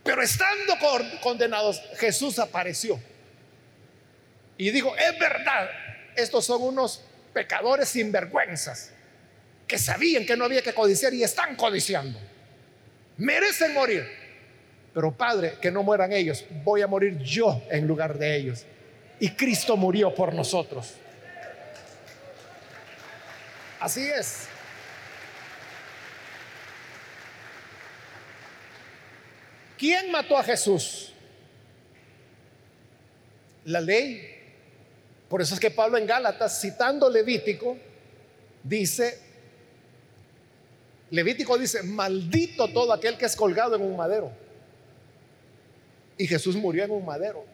Pero 0.02 0.22
estando 0.22 0.74
condenados, 1.20 1.80
Jesús 1.98 2.38
apareció. 2.38 2.98
Y 4.56 4.70
dijo, 4.70 4.94
es 4.96 5.18
verdad, 5.18 5.68
estos 6.14 6.46
son 6.46 6.62
unos 6.62 7.02
pecadores 7.34 7.88
sinvergüenzas 7.90 8.92
que 9.66 9.78
sabían 9.78 10.24
que 10.24 10.36
no 10.36 10.44
había 10.44 10.62
que 10.62 10.72
codiciar 10.72 11.12
y 11.12 11.22
están 11.22 11.56
codiciando. 11.56 12.18
Merecen 13.18 13.74
morir. 13.74 14.25
Pero 14.96 15.12
Padre, 15.12 15.58
que 15.60 15.70
no 15.70 15.82
mueran 15.82 16.10
ellos, 16.10 16.42
voy 16.64 16.80
a 16.80 16.86
morir 16.86 17.18
yo 17.18 17.60
en 17.68 17.86
lugar 17.86 18.16
de 18.16 18.34
ellos. 18.34 18.64
Y 19.20 19.28
Cristo 19.32 19.76
murió 19.76 20.14
por 20.14 20.32
nosotros. 20.32 20.94
Así 23.78 24.06
es. 24.06 24.48
¿Quién 29.76 30.10
mató 30.10 30.38
a 30.38 30.42
Jesús? 30.42 31.12
La 33.66 33.82
ley. 33.82 34.34
Por 35.28 35.42
eso 35.42 35.52
es 35.52 35.60
que 35.60 35.70
Pablo 35.70 35.98
en 35.98 36.06
Gálatas, 36.06 36.58
citando 36.58 37.10
Levítico, 37.10 37.76
dice, 38.62 39.20
Levítico 41.10 41.58
dice, 41.58 41.82
maldito 41.82 42.68
todo 42.68 42.94
aquel 42.94 43.18
que 43.18 43.26
es 43.26 43.36
colgado 43.36 43.76
en 43.76 43.82
un 43.82 43.94
madero. 43.94 44.45
Y 46.18 46.26
Jesús 46.26 46.56
murió 46.56 46.84
en 46.84 46.90
un 46.90 47.04
madero. 47.04 47.44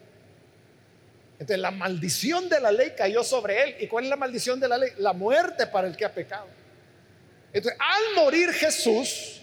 Entonces 1.33 1.59
la 1.59 1.71
maldición 1.71 2.47
de 2.47 2.59
la 2.59 2.71
ley 2.71 2.93
cayó 2.95 3.23
sobre 3.23 3.63
él. 3.63 3.75
¿Y 3.79 3.87
cuál 3.87 4.05
es 4.05 4.09
la 4.09 4.15
maldición 4.15 4.59
de 4.59 4.67
la 4.67 4.77
ley? 4.77 4.91
La 4.97 5.13
muerte 5.13 5.67
para 5.67 5.87
el 5.87 5.97
que 5.97 6.05
ha 6.05 6.13
pecado. 6.13 6.47
Entonces, 7.51 7.79
al 7.79 8.23
morir 8.23 8.49
Jesús, 8.51 9.41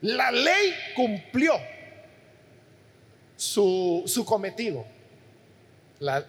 la 0.00 0.30
ley 0.32 0.74
cumplió 0.96 1.54
su, 3.36 4.24
cometido. 4.26 4.84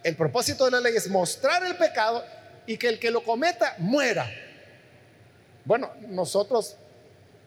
el 0.03 0.15
propósito 0.15 0.65
de 0.65 0.71
la 0.71 0.79
ley 0.79 0.95
es 0.95 1.09
mostrar 1.09 1.65
el 1.65 1.75
pecado 1.75 2.23
y 2.67 2.77
que 2.77 2.87
el 2.87 2.99
que 2.99 3.09
lo 3.09 3.23
cometa 3.23 3.75
muera. 3.79 4.29
Bueno, 5.65 5.91
nosotros 6.07 6.75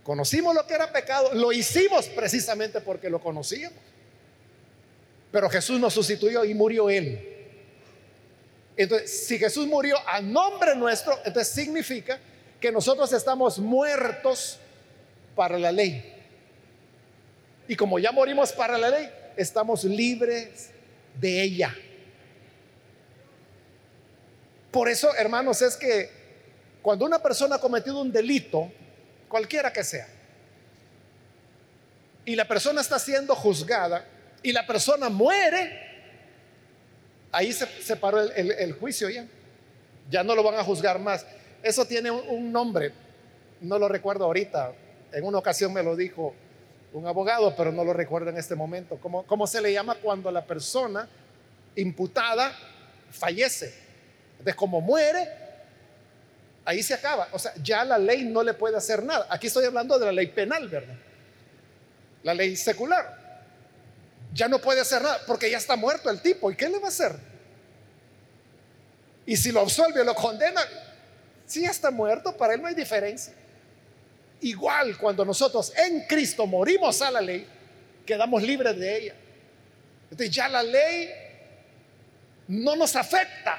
conocimos 0.02 0.54
lo 0.54 0.66
que 0.66 0.74
era 0.74 0.92
pecado, 0.92 1.34
lo 1.34 1.52
hicimos 1.52 2.06
precisamente 2.06 2.80
porque 2.80 3.08
lo 3.08 3.20
conocíamos. 3.20 3.78
Pero 5.36 5.50
Jesús 5.50 5.78
nos 5.78 5.92
sustituyó 5.92 6.46
y 6.46 6.54
murió 6.54 6.88
Él. 6.88 7.20
Entonces, 8.74 9.26
si 9.26 9.38
Jesús 9.38 9.66
murió 9.66 9.98
a 10.08 10.22
nombre 10.22 10.74
nuestro, 10.74 11.12
entonces 11.26 11.52
significa 11.52 12.18
que 12.58 12.72
nosotros 12.72 13.12
estamos 13.12 13.58
muertos 13.58 14.58
para 15.34 15.58
la 15.58 15.70
ley. 15.70 16.10
Y 17.68 17.76
como 17.76 17.98
ya 17.98 18.12
morimos 18.12 18.50
para 18.50 18.78
la 18.78 18.88
ley, 18.88 19.10
estamos 19.36 19.84
libres 19.84 20.70
de 21.20 21.42
ella. 21.42 21.76
Por 24.70 24.88
eso, 24.88 25.14
hermanos, 25.16 25.60
es 25.60 25.76
que 25.76 26.10
cuando 26.80 27.04
una 27.04 27.22
persona 27.22 27.56
ha 27.56 27.60
cometido 27.60 28.00
un 28.00 28.10
delito, 28.10 28.72
cualquiera 29.28 29.70
que 29.70 29.84
sea, 29.84 30.08
y 32.24 32.34
la 32.34 32.48
persona 32.48 32.80
está 32.80 32.98
siendo 32.98 33.34
juzgada, 33.34 34.15
y 34.42 34.52
la 34.52 34.66
persona 34.66 35.08
muere, 35.08 35.86
Ahí 37.36 37.52
se, 37.52 37.96
paró 37.96 38.22
el, 38.22 38.72
juicio 38.72 39.10
ya. 39.10 39.26
Ya 40.10 40.22
no 40.22 40.34
lo 40.34 40.42
van 40.42 40.54
a 40.54 40.64
juzgar 40.64 40.98
más. 40.98 41.26
Eso 41.62 41.84
tiene 41.84 42.10
un, 42.10 42.50
nombre, 42.50 42.92
no 43.60 43.78
lo 43.78 43.88
recuerdo 43.88 44.24
ahorita. 44.24 44.72
En 45.12 45.22
una 45.22 45.36
ocasión 45.36 45.70
me 45.70 45.82
lo 45.82 45.94
dijo 45.96 46.34
un 46.94 47.06
abogado, 47.06 47.54
pero 47.54 47.72
no 47.72 47.84
lo 47.84 47.92
recuerdo 47.92 48.30
en 48.30 48.38
este 48.38 48.54
momento. 48.54 48.98
¿Cómo, 49.02 49.26
cómo 49.26 49.46
se 49.46 49.60
le 49.60 49.70
llama 49.70 49.96
cuando 49.96 50.30
la 50.30 50.46
persona 50.46 51.06
imputada 51.74 52.52
fallece? 53.10 53.74
De 54.42 54.54
como 54.54 54.80
muere, 54.80 55.28
ahí 56.64 56.82
se 56.82 56.94
acaba. 56.94 57.28
O 57.32 57.38
sea, 57.38 57.52
ya 57.62 57.84
la 57.84 57.98
ley 57.98 58.24
no 58.24 58.42
le 58.42 58.54
puede 58.54 58.78
hacer 58.78 59.02
nada. 59.02 59.26
Aquí 59.28 59.48
estoy 59.48 59.66
hablando 59.66 59.98
de 59.98 60.06
la 60.06 60.12
ley 60.12 60.28
penal, 60.28 60.68
¿verdad? 60.68 60.96
La 62.22 62.32
ley 62.32 62.56
secular 62.56 63.15
ya 64.36 64.48
no 64.48 64.60
puede 64.60 64.82
hacer 64.82 65.02
nada 65.02 65.20
porque 65.26 65.50
ya 65.50 65.56
está 65.56 65.76
muerto 65.76 66.10
el 66.10 66.20
tipo. 66.20 66.50
¿Y 66.50 66.56
qué 66.56 66.68
le 66.68 66.78
va 66.78 66.86
a 66.86 66.90
hacer? 66.90 67.16
Y 69.24 69.36
si 69.36 69.50
lo 69.50 69.60
absuelve 69.60 70.02
o 70.02 70.04
lo 70.04 70.14
condena, 70.14 70.60
si 71.46 71.62
ya 71.62 71.70
está 71.70 71.90
muerto, 71.90 72.36
para 72.36 72.54
él 72.54 72.60
no 72.60 72.68
hay 72.68 72.74
diferencia. 72.74 73.32
Igual 74.42 74.98
cuando 74.98 75.24
nosotros 75.24 75.72
en 75.76 76.02
Cristo 76.06 76.46
morimos 76.46 77.00
a 77.00 77.10
la 77.10 77.20
ley, 77.20 77.46
quedamos 78.04 78.42
libres 78.42 78.78
de 78.78 78.96
ella. 78.96 79.14
Entonces 80.10 80.30
ya 80.30 80.48
la 80.48 80.62
ley 80.62 81.10
no 82.48 82.76
nos 82.76 82.94
afecta. 82.94 83.58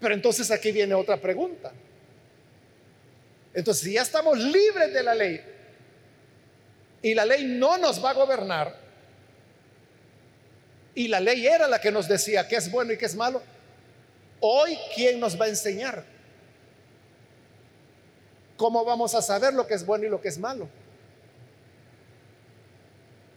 Pero 0.00 0.14
entonces 0.14 0.50
aquí 0.50 0.70
viene 0.70 0.94
otra 0.94 1.20
pregunta. 1.20 1.72
Entonces, 3.52 3.82
si 3.82 3.92
ya 3.94 4.02
estamos 4.02 4.38
libres 4.38 4.92
de 4.94 5.02
la 5.02 5.14
ley 5.14 5.40
y 7.02 7.14
la 7.14 7.24
ley 7.26 7.44
no 7.44 7.76
nos 7.78 8.02
va 8.02 8.10
a 8.10 8.14
gobernar, 8.14 8.89
y 10.94 11.08
la 11.08 11.20
ley 11.20 11.46
era 11.46 11.68
la 11.68 11.80
que 11.80 11.92
nos 11.92 12.08
decía 12.08 12.46
qué 12.48 12.56
es 12.56 12.70
bueno 12.70 12.92
y 12.92 12.98
qué 12.98 13.06
es 13.06 13.14
malo. 13.14 13.42
Hoy, 14.40 14.76
¿quién 14.94 15.20
nos 15.20 15.40
va 15.40 15.44
a 15.44 15.48
enseñar? 15.48 16.04
¿Cómo 18.56 18.84
vamos 18.84 19.14
a 19.14 19.22
saber 19.22 19.54
lo 19.54 19.66
que 19.66 19.74
es 19.74 19.86
bueno 19.86 20.06
y 20.06 20.08
lo 20.08 20.20
que 20.20 20.28
es 20.28 20.38
malo? 20.38 20.68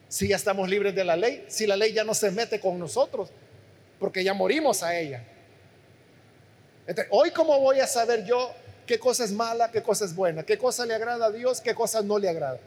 Si 0.10 0.28
ya 0.28 0.36
estamos 0.36 0.70
libres 0.70 0.94
de 0.96 1.04
la 1.04 1.16
ley, 1.16 1.46
si 1.48 1.66
la 1.66 1.76
ley 1.76 1.94
ya 1.94 2.04
no 2.04 2.14
se 2.14 2.32
mete 2.32 2.60
con 2.60 2.78
nosotros, 2.78 3.30
porque 4.00 4.24
ya 4.24 4.34
morimos 4.34 4.84
a 4.84 4.98
ella. 4.98 5.24
hoy, 7.10 7.32
¿cómo 7.32 7.60
voy 7.60 7.80
a 7.80 7.88
saber 7.88 8.26
yo 8.26 8.54
qué 8.86 9.00
cosa 9.00 9.24
es 9.24 9.32
mala, 9.32 9.72
qué 9.72 9.82
cosa 9.82 10.06
es 10.06 10.14
buena, 10.14 10.44
qué 10.44 10.58
cosa 10.58 10.86
le 10.86 10.94
agrada 10.94 11.28
a 11.28 11.32
Dios, 11.32 11.62
qué 11.62 11.74
cosa 11.74 12.02
no 12.02 12.20
le 12.20 12.30
agrada? 12.30 12.60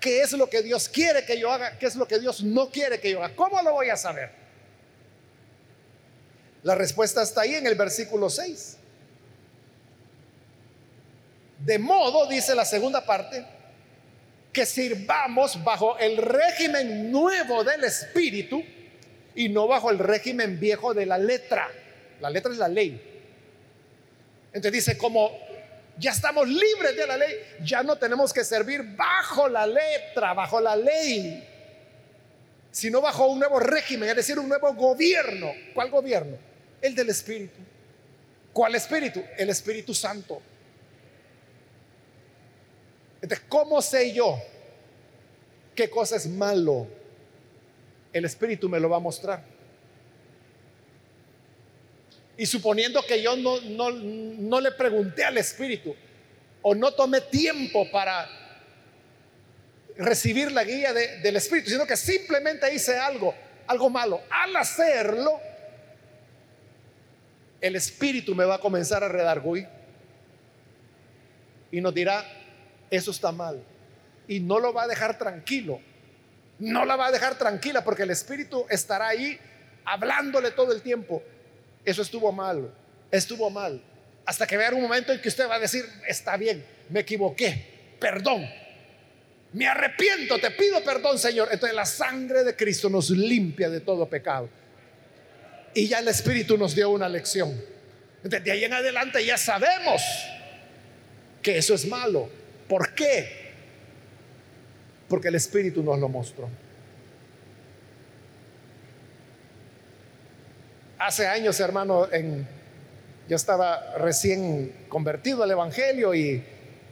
Qué 0.00 0.22
es 0.22 0.32
lo 0.32 0.48
que 0.48 0.62
Dios 0.62 0.88
quiere 0.88 1.24
que 1.24 1.38
yo 1.38 1.50
haga, 1.50 1.78
qué 1.78 1.86
es 1.86 1.96
lo 1.96 2.06
que 2.06 2.18
Dios 2.18 2.42
no 2.42 2.70
quiere 2.70 3.00
que 3.00 3.10
yo 3.10 3.22
haga. 3.22 3.34
¿Cómo 3.34 3.60
lo 3.62 3.72
voy 3.72 3.90
a 3.90 3.96
saber? 3.96 4.30
La 6.62 6.74
respuesta 6.74 7.22
está 7.22 7.42
ahí 7.42 7.54
en 7.54 7.66
el 7.66 7.74
versículo 7.74 8.28
6. 8.28 8.76
De 11.64 11.78
modo, 11.78 12.26
dice 12.26 12.54
la 12.54 12.64
segunda 12.64 13.04
parte, 13.04 13.44
que 14.52 14.64
sirvamos 14.66 15.62
bajo 15.62 15.98
el 15.98 16.16
régimen 16.16 17.10
nuevo 17.10 17.64
del 17.64 17.84
Espíritu 17.84 18.62
y 19.34 19.48
no 19.48 19.66
bajo 19.66 19.90
el 19.90 19.98
régimen 19.98 20.58
viejo 20.58 20.94
de 20.94 21.06
la 21.06 21.18
letra. 21.18 21.68
La 22.20 22.30
letra 22.30 22.52
es 22.52 22.58
la 22.58 22.68
ley. 22.68 23.00
Entonces 24.52 24.72
dice, 24.72 24.98
como 24.98 25.47
ya 25.98 26.12
estamos 26.12 26.48
libres 26.48 26.96
de 26.96 27.06
la 27.06 27.16
ley. 27.16 27.34
Ya 27.62 27.82
no 27.82 27.96
tenemos 27.96 28.32
que 28.32 28.44
servir 28.44 28.82
bajo 28.96 29.48
la 29.48 29.66
letra, 29.66 30.32
bajo 30.32 30.60
la 30.60 30.76
ley, 30.76 31.46
sino 32.70 33.00
bajo 33.00 33.26
un 33.26 33.38
nuevo 33.40 33.58
régimen, 33.58 34.08
es 34.08 34.16
decir, 34.16 34.38
un 34.38 34.48
nuevo 34.48 34.72
gobierno. 34.74 35.52
¿Cuál 35.74 35.90
gobierno? 35.90 36.36
El 36.80 36.94
del 36.94 37.10
Espíritu. 37.10 37.58
¿Cuál 38.52 38.74
Espíritu? 38.76 39.22
El 39.36 39.50
Espíritu 39.50 39.92
Santo. 39.92 40.40
Entonces, 43.20 43.46
¿cómo 43.48 43.82
sé 43.82 44.12
yo 44.12 44.40
qué 45.74 45.90
cosa 45.90 46.16
es 46.16 46.28
malo? 46.28 46.86
El 48.12 48.24
Espíritu 48.24 48.68
me 48.68 48.78
lo 48.78 48.88
va 48.88 48.98
a 48.98 49.00
mostrar. 49.00 49.57
Y 52.38 52.46
suponiendo 52.46 53.02
que 53.02 53.20
yo 53.20 53.36
no, 53.36 53.60
no, 53.60 54.60
le 54.60 54.70
pregunté 54.70 55.24
al 55.24 55.36
Espíritu 55.38 55.94
o 56.62 56.72
no 56.72 56.92
tomé 56.92 57.20
tiempo 57.20 57.90
para 57.90 58.28
recibir 59.96 60.52
la 60.52 60.62
guía 60.62 60.92
del 60.92 61.34
Espíritu, 61.34 61.70
sino 61.70 61.84
que 61.84 61.96
simplemente 61.96 62.72
hice 62.72 62.96
algo, 62.96 63.34
algo 63.66 63.90
malo. 63.90 64.22
Al 64.30 64.54
hacerlo, 64.54 65.40
el 67.60 67.74
Espíritu 67.74 68.36
me 68.36 68.44
va 68.44 68.54
a 68.54 68.60
comenzar 68.60 69.02
a 69.02 69.08
redarguir 69.08 69.66
y 71.72 71.80
nos 71.80 71.92
dirá, 71.92 72.24
eso 72.88 73.10
está 73.10 73.32
mal. 73.32 73.60
Y 74.28 74.38
no 74.38 74.60
lo 74.60 74.72
va 74.72 74.84
a 74.84 74.86
dejar 74.86 75.18
tranquilo. 75.18 75.80
No 76.60 76.84
la 76.84 76.94
va 76.94 77.08
a 77.08 77.10
dejar 77.10 77.36
tranquila 77.36 77.82
porque 77.82 78.04
el 78.04 78.10
Espíritu 78.10 78.64
estará 78.70 79.08
ahí 79.08 79.36
hablándole 79.84 80.52
todo 80.52 80.72
el 80.72 80.82
tiempo 80.82 81.20
eso 81.90 82.02
estuvo 82.02 82.30
mal, 82.32 82.72
estuvo 83.10 83.50
mal. 83.50 83.82
Hasta 84.24 84.46
que 84.46 84.56
vea 84.56 84.74
un 84.74 84.82
momento 84.82 85.12
en 85.12 85.20
que 85.20 85.28
usted 85.28 85.48
va 85.48 85.54
a 85.54 85.58
decir, 85.58 85.84
está 86.06 86.36
bien, 86.36 86.64
me 86.90 87.00
equivoqué, 87.00 87.94
perdón. 87.98 88.48
Me 89.52 89.66
arrepiento, 89.66 90.38
te 90.38 90.50
pido 90.50 90.82
perdón, 90.84 91.18
Señor. 91.18 91.48
Entonces 91.50 91.74
la 91.74 91.86
sangre 91.86 92.44
de 92.44 92.54
Cristo 92.54 92.90
nos 92.90 93.10
limpia 93.10 93.70
de 93.70 93.80
todo 93.80 94.06
pecado. 94.06 94.48
Y 95.74 95.88
ya 95.88 96.00
el 96.00 96.08
Espíritu 96.08 96.58
nos 96.58 96.74
dio 96.74 96.90
una 96.90 97.08
lección. 97.08 97.58
Desde 98.22 98.50
ahí 98.50 98.64
en 98.64 98.74
adelante 98.74 99.24
ya 99.24 99.38
sabemos 99.38 100.02
que 101.40 101.56
eso 101.56 101.74
es 101.74 101.86
malo. 101.86 102.28
¿Por 102.68 102.94
qué? 102.94 103.54
Porque 105.08 105.28
el 105.28 105.36
Espíritu 105.36 105.82
nos 105.82 105.98
lo 105.98 106.08
mostró. 106.08 106.50
Hace 110.98 111.26
años, 111.26 111.58
hermano, 111.60 112.08
yo 113.28 113.36
estaba 113.36 113.94
recién 113.98 114.72
convertido 114.88 115.42
al 115.42 115.50
Evangelio 115.50 116.14
y 116.14 116.42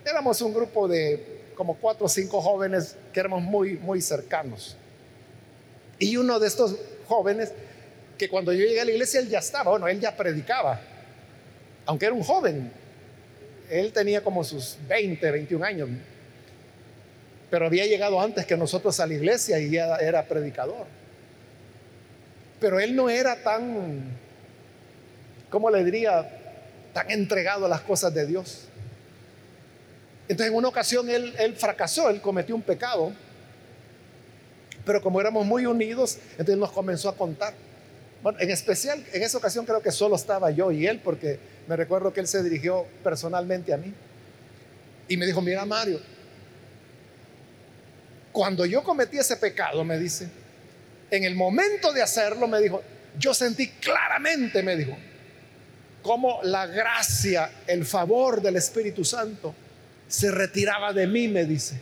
éramos 0.04 0.40
un 0.42 0.54
grupo 0.54 0.86
de 0.88 1.36
como 1.54 1.76
cuatro 1.76 2.06
o 2.06 2.08
cinco 2.08 2.40
jóvenes 2.40 2.96
que 3.12 3.20
éramos 3.20 3.42
muy, 3.42 3.78
muy 3.78 4.00
cercanos. 4.00 4.76
Y 5.98 6.16
uno 6.16 6.38
de 6.38 6.46
estos 6.46 6.76
jóvenes, 7.08 7.52
que 8.18 8.28
cuando 8.28 8.52
yo 8.52 8.64
llegué 8.64 8.80
a 8.80 8.84
la 8.84 8.90
iglesia, 8.90 9.20
él 9.20 9.28
ya 9.28 9.38
estaba, 9.38 9.70
bueno, 9.70 9.88
él 9.88 9.98
ya 9.98 10.14
predicaba, 10.14 10.80
aunque 11.86 12.06
era 12.06 12.14
un 12.14 12.22
joven, 12.22 12.70
él 13.70 13.92
tenía 13.92 14.22
como 14.22 14.44
sus 14.44 14.76
20, 14.86 15.30
21 15.30 15.64
años, 15.64 15.88
pero 17.50 17.66
había 17.66 17.86
llegado 17.86 18.20
antes 18.20 18.44
que 18.44 18.56
nosotros 18.56 19.00
a 19.00 19.06
la 19.06 19.14
iglesia 19.14 19.58
y 19.58 19.70
ya 19.70 19.96
era 19.96 20.26
predicador. 20.26 20.86
Pero 22.60 22.80
él 22.80 22.96
no 22.96 23.08
era 23.10 23.42
tan, 23.42 24.16
¿cómo 25.50 25.70
le 25.70 25.84
diría? 25.84 26.28
Tan 26.92 27.10
entregado 27.10 27.66
a 27.66 27.68
las 27.68 27.82
cosas 27.82 28.14
de 28.14 28.26
Dios. 28.26 28.64
Entonces 30.28 30.50
en 30.50 30.56
una 30.56 30.68
ocasión 30.68 31.08
él, 31.08 31.34
él 31.38 31.54
fracasó, 31.54 32.08
él 32.10 32.20
cometió 32.20 32.54
un 32.54 32.62
pecado. 32.62 33.12
Pero 34.84 35.02
como 35.02 35.20
éramos 35.20 35.44
muy 35.44 35.66
unidos, 35.66 36.18
entonces 36.32 36.56
nos 36.56 36.72
comenzó 36.72 37.08
a 37.08 37.16
contar. 37.16 37.54
Bueno, 38.22 38.38
en 38.40 38.50
especial, 38.50 39.04
en 39.12 39.22
esa 39.22 39.38
ocasión 39.38 39.66
creo 39.66 39.82
que 39.82 39.92
solo 39.92 40.16
estaba 40.16 40.50
yo 40.50 40.72
y 40.72 40.86
él, 40.86 41.00
porque 41.02 41.38
me 41.68 41.76
recuerdo 41.76 42.12
que 42.12 42.20
él 42.20 42.26
se 42.26 42.42
dirigió 42.42 42.86
personalmente 43.04 43.72
a 43.72 43.76
mí. 43.76 43.92
Y 45.08 45.16
me 45.16 45.26
dijo, 45.26 45.40
mira 45.40 45.64
Mario, 45.64 46.00
cuando 48.32 48.66
yo 48.66 48.82
cometí 48.82 49.18
ese 49.18 49.36
pecado, 49.36 49.84
me 49.84 49.98
dice, 49.98 50.28
en 51.10 51.24
el 51.24 51.34
momento 51.34 51.92
de 51.92 52.02
hacerlo, 52.02 52.48
me 52.48 52.60
dijo, 52.60 52.82
yo 53.18 53.34
sentí 53.34 53.68
claramente, 53.68 54.62
me 54.62 54.76
dijo, 54.76 54.96
como 56.02 56.40
la 56.42 56.66
gracia, 56.66 57.50
el 57.66 57.84
favor 57.84 58.40
del 58.40 58.56
Espíritu 58.56 59.04
Santo 59.04 59.54
se 60.08 60.30
retiraba 60.30 60.92
de 60.92 61.06
mí, 61.06 61.28
me 61.28 61.44
dice. 61.44 61.80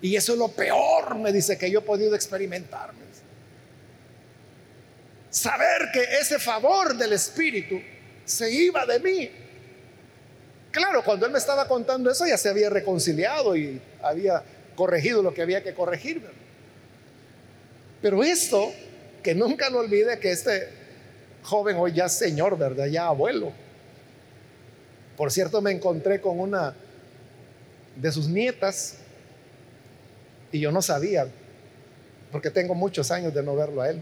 Y 0.00 0.14
eso 0.16 0.32
es 0.32 0.38
lo 0.38 0.48
peor, 0.48 1.16
me 1.16 1.32
dice, 1.32 1.58
que 1.58 1.70
yo 1.70 1.80
he 1.80 1.82
podido 1.82 2.14
experimentar. 2.14 2.92
Saber 5.30 5.90
que 5.92 6.02
ese 6.20 6.38
favor 6.38 6.96
del 6.96 7.12
Espíritu 7.12 7.80
se 8.24 8.50
iba 8.50 8.86
de 8.86 9.00
mí. 9.00 9.30
Claro, 10.70 11.02
cuando 11.04 11.26
él 11.26 11.32
me 11.32 11.38
estaba 11.38 11.66
contando 11.68 12.10
eso 12.10 12.26
ya 12.26 12.36
se 12.36 12.48
había 12.48 12.70
reconciliado 12.70 13.56
y 13.56 13.80
había 14.02 14.42
corregido 14.74 15.22
lo 15.22 15.34
que 15.34 15.42
había 15.42 15.62
que 15.62 15.74
corregir. 15.74 16.22
Pero 18.00 18.22
esto, 18.22 18.72
que 19.22 19.34
nunca 19.34 19.70
lo 19.70 19.78
olvide 19.80 20.18
que 20.18 20.30
este 20.30 20.68
joven 21.42 21.76
hoy 21.76 21.92
ya 21.92 22.08
señor, 22.08 22.56
¿verdad? 22.56 22.86
Ya 22.86 23.06
abuelo. 23.06 23.52
Por 25.16 25.32
cierto, 25.32 25.60
me 25.60 25.72
encontré 25.72 26.20
con 26.20 26.38
una 26.38 26.74
de 27.96 28.12
sus 28.12 28.28
nietas 28.28 28.98
y 30.52 30.60
yo 30.60 30.70
no 30.70 30.80
sabía, 30.80 31.26
porque 32.30 32.50
tengo 32.50 32.74
muchos 32.74 33.10
años 33.10 33.34
de 33.34 33.42
no 33.42 33.56
verlo 33.56 33.82
a 33.82 33.90
él. 33.90 34.00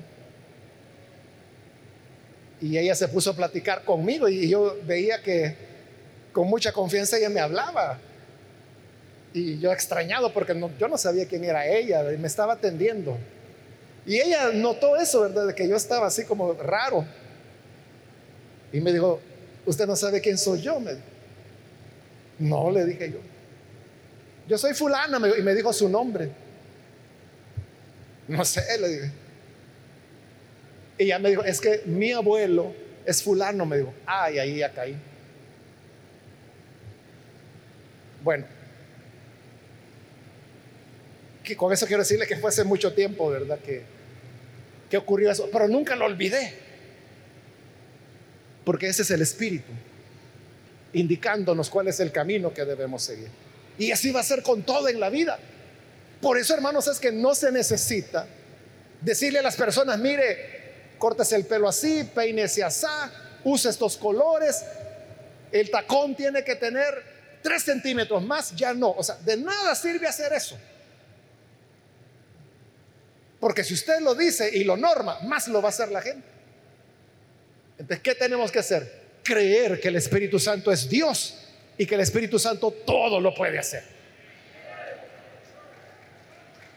Y 2.61 2.77
ella 2.79 2.95
se 2.95 3.09
puso 3.09 3.31
a 3.31 3.37
platicar 3.37 3.85
conmigo 3.85 4.29
y 4.29 4.49
yo 4.49 4.77
veía 4.85 5.23
que 5.23 5.55
con 6.33 6.49
mucha 6.49 6.73
confianza 6.73 7.17
ella 7.17 7.31
me 7.31 7.41
hablaba. 7.41 7.99
Y 9.33 9.59
yo 9.59 9.73
extrañado 9.73 10.33
porque 10.33 10.59
yo 10.79 10.89
no 10.89 10.99
sabía 10.99 11.27
quién 11.27 11.45
era 11.45 11.67
ella 11.67 12.13
y 12.13 12.19
me 12.19 12.27
estaba 12.27 12.55
atendiendo. 12.55 13.19
Y 14.07 14.21
ella 14.21 14.53
notó 14.53 14.97
eso, 14.97 15.23
¿verdad? 15.23 15.49
De 15.49 15.55
que 15.55 15.69
yo 15.69 15.75
estaba 15.75 16.07
así 16.07 16.25
como 16.25 16.53
raro. 16.53 17.05
Y 18.73 18.81
me 18.81 18.93
dijo, 18.93 19.21
¿usted 19.65 19.87
no 19.87 19.97
sabe 19.97 20.21
quién 20.21 20.39
soy 20.39 20.63
yo? 20.63 20.81
no, 22.39 22.71
le 22.71 22.85
dije 22.85 23.11
yo. 23.11 23.19
Yo 24.47 24.57
soy 24.57 24.75
fulana 24.75 25.21
y 25.37 25.43
me 25.43 25.55
dijo 25.55 25.73
su 25.73 25.89
nombre. 25.89 26.31
No 28.29 28.45
sé, 28.45 28.63
le 28.81 28.89
dije. 28.89 29.13
Y 30.99 31.05
ella 31.05 31.19
me 31.19 31.31
dijo, 31.31 31.43
es 31.43 31.61
que 31.61 31.83
mi 31.87 32.13
abuelo 32.13 32.75
es 33.05 33.23
fulano, 33.23 33.67
me 33.67 33.79
dijo. 33.79 33.93
Ay, 34.07 34.39
ahí 34.39 34.59
ya 34.59 34.73
caí. 34.73 34.97
Bueno, 38.23 38.45
que 41.43 41.57
con 41.57 41.73
eso 41.73 41.87
quiero 41.87 42.03
decirle 42.03 42.27
que 42.27 42.37
fue 42.37 42.51
hace 42.51 42.65
mucho 42.65 42.93
tiempo, 42.93 43.31
¿verdad? 43.31 43.59
Que, 43.61 43.96
que 44.91 44.97
ocurrió 44.97 45.31
eso, 45.31 45.49
pero 45.53 45.69
nunca 45.69 45.97
lo 45.97 46.05
olvidé. 46.05 46.55
Porque 48.65 48.89
ese 48.89 49.03
es 49.03 49.11
el 49.11 49.23
Espíritu, 49.23 49.73
indicándonos 50.93 51.71
cuál 51.71 51.89
es 51.89 52.01
el 52.01 52.13
camino 52.13 52.53
que 52.53 52.65
debemos 52.65 53.03
seguir. 53.03 53.29
Y 53.79 53.93
así 53.93 54.11
va 54.11 54.21
a 54.21 54.25
ser 54.25 54.43
con 54.43 54.63
todo 54.63 54.89
en 54.89 54.99
la 54.99 55.11
vida. 55.11 55.39
Por 56.21 56.39
eso, 56.39 56.55
hermanos, 56.55 56.89
es 56.89 56.99
que 56.99 57.13
no 57.13 57.35
se 57.35 57.53
necesita 57.53 58.27
decirle 59.01 59.41
a 59.41 59.43
las 59.43 59.57
personas, 59.57 59.99
mire, 59.99 60.95
cortes 60.99 61.31
el 61.33 61.45
pelo 61.45 61.69
así, 61.69 62.05
peínese 62.15 62.65
así, 62.65 62.87
use 63.45 63.69
estos 63.69 63.97
colores, 63.97 64.65
el 65.53 65.71
tacón 65.71 66.17
tiene 66.17 66.43
que 66.43 66.57
tener 66.57 67.03
tres 67.43 67.63
centímetros 67.63 68.25
más, 68.25 68.55
ya 68.57 68.75
no. 68.75 68.91
O 68.91 69.03
sea, 69.03 69.17
de 69.17 69.37
nada 69.37 69.75
sirve 69.75 70.07
hacer 70.07 70.33
eso. 70.33 70.59
Porque 73.47 73.63
si 73.63 73.75
usted 73.75 74.01
lo 74.01 74.17
dice 74.17 74.51
y 74.53 74.65
lo 74.65 74.77
norma, 74.77 75.21
más 75.21 75.47
lo 75.47 75.63
va 75.63 75.69
a 75.69 75.71
hacer 75.71 75.89
la 75.91 76.03
gente. 76.03 76.27
Entonces, 77.79 78.01
¿qué 78.01 78.17
tenemos 78.17 78.51
que 78.51 78.59
hacer? 78.59 79.03
Creer 79.23 79.79
que 79.79 79.87
el 79.87 79.95
Espíritu 79.95 80.41
Santo 80.41 80.73
es 80.73 80.89
Dios 80.89 81.47
y 81.79 81.87
que 81.87 81.95
el 81.95 82.01
Espíritu 82.01 82.41
Santo 82.41 82.73
todo 82.85 83.21
lo 83.21 83.33
puede 83.33 83.57
hacer. 83.57 83.85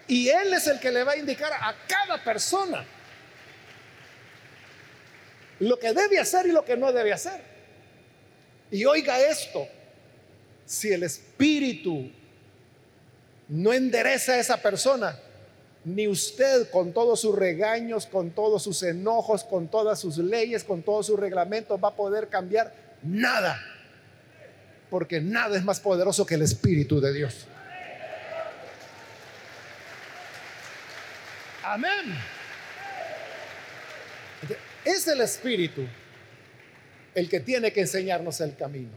Y 0.07 0.29
Él 0.29 0.53
es 0.53 0.67
el 0.67 0.79
que 0.79 0.91
le 0.91 1.03
va 1.03 1.13
a 1.13 1.17
indicar 1.17 1.51
a 1.51 1.75
cada 1.87 2.23
persona 2.23 2.85
lo 5.57 5.79
que 5.79 5.91
debe 5.91 6.19
hacer 6.19 6.45
y 6.45 6.51
lo 6.51 6.63
que 6.63 6.77
no 6.77 6.93
debe 6.93 7.13
hacer. 7.13 7.41
Y 8.69 8.85
oiga 8.85 9.19
esto, 9.19 9.67
si 10.67 10.93
el 10.93 11.01
Espíritu 11.01 12.11
no 13.47 13.73
endereza 13.73 14.33
a 14.33 14.37
esa 14.37 14.61
persona, 14.61 15.19
ni 15.85 16.07
usted 16.07 16.69
con 16.69 16.93
todos 16.93 17.21
sus 17.21 17.35
regaños, 17.35 18.05
con 18.05 18.31
todos 18.31 18.63
sus 18.63 18.83
enojos, 18.83 19.43
con 19.43 19.67
todas 19.67 19.99
sus 19.99 20.17
leyes, 20.17 20.63
con 20.63 20.83
todos 20.83 21.07
sus 21.07 21.19
reglamentos 21.19 21.79
va 21.81 21.89
a 21.89 21.95
poder 21.95 22.27
cambiar 22.27 22.73
nada. 23.01 23.59
Porque 24.89 25.21
nada 25.21 25.57
es 25.57 25.63
más 25.63 25.79
poderoso 25.79 26.25
que 26.25 26.35
el 26.35 26.41
Espíritu 26.41 26.99
de 26.99 27.13
Dios. 27.13 27.45
Amén. 31.63 32.17
Es 34.83 35.07
el 35.07 35.21
Espíritu 35.21 35.85
el 37.13 37.29
que 37.29 37.39
tiene 37.39 37.71
que 37.71 37.81
enseñarnos 37.81 38.41
el 38.41 38.55
camino. 38.55 38.91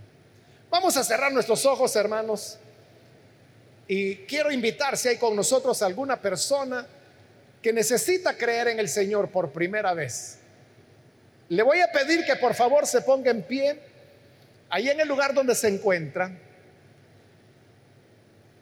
Vamos 0.70 0.97
a 0.97 1.05
cerrar 1.05 1.33
nuestros 1.33 1.66
ojos, 1.66 1.95
hermanos. 1.97 2.59
Y 3.89 4.16
quiero 4.26 4.51
invitar 4.51 4.97
si 4.97 5.09
hay 5.09 5.16
con 5.16 5.35
nosotros 5.37 5.83
alguna 5.83 6.20
persona 6.20 6.87
que 7.61 7.72
necesita 7.72 8.37
creer 8.37 8.68
en 8.68 8.78
el 8.78 8.89
Señor 8.89 9.30
por 9.30 9.53
primera 9.53 9.95
vez. 9.95 10.39
Le 11.49 11.62
voy 11.62 11.80
a 11.80 11.91
pedir 11.93 12.24
que 12.24 12.37
por 12.37 12.55
favor 12.55 12.87
se 12.87 13.03
ponga 13.03 13.30
en 13.30 13.43
pie 13.43 13.78
ahí 14.70 14.89
en 14.89 15.01
el 15.01 15.09
lugar 15.09 15.35
donde 15.35 15.55
se 15.55 15.68
encuentra. 15.68 16.30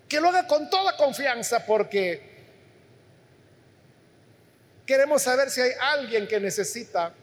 Que 0.08 0.20
lo 0.20 0.28
haga 0.28 0.46
con 0.46 0.68
toda 0.68 0.96
confianza 0.96 1.64
porque 1.64 2.30
Queremos 4.90 5.22
saber 5.22 5.50
si 5.50 5.60
hay 5.60 5.70
alguien 5.78 6.26
que 6.26 6.40
necesita 6.40 7.14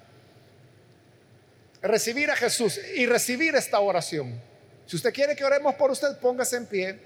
recibir 1.82 2.32
a 2.32 2.36
Jesús 2.38 2.80
y 2.96 3.06
recibir 3.06 3.56
esta 3.56 3.82
oración. 3.82 4.42
Si 4.86 4.96
usted 4.96 5.14
quiere 5.14 5.36
que 5.36 5.44
oremos 5.44 5.76
por 5.76 5.92
usted, 5.92 6.18
póngase 6.18 6.56
en 6.56 6.66
pie. 6.66 6.98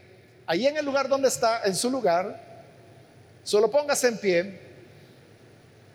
Ahí 0.46 0.68
en 0.68 0.78
el 0.78 0.86
lugar 0.86 1.08
donde 1.08 1.28
está, 1.28 1.64
en 1.64 1.76
su 1.76 1.90
lugar, 1.90 2.40
solo 3.44 3.70
póngase 3.70 4.08
en 4.08 4.18
pie. 4.18 4.60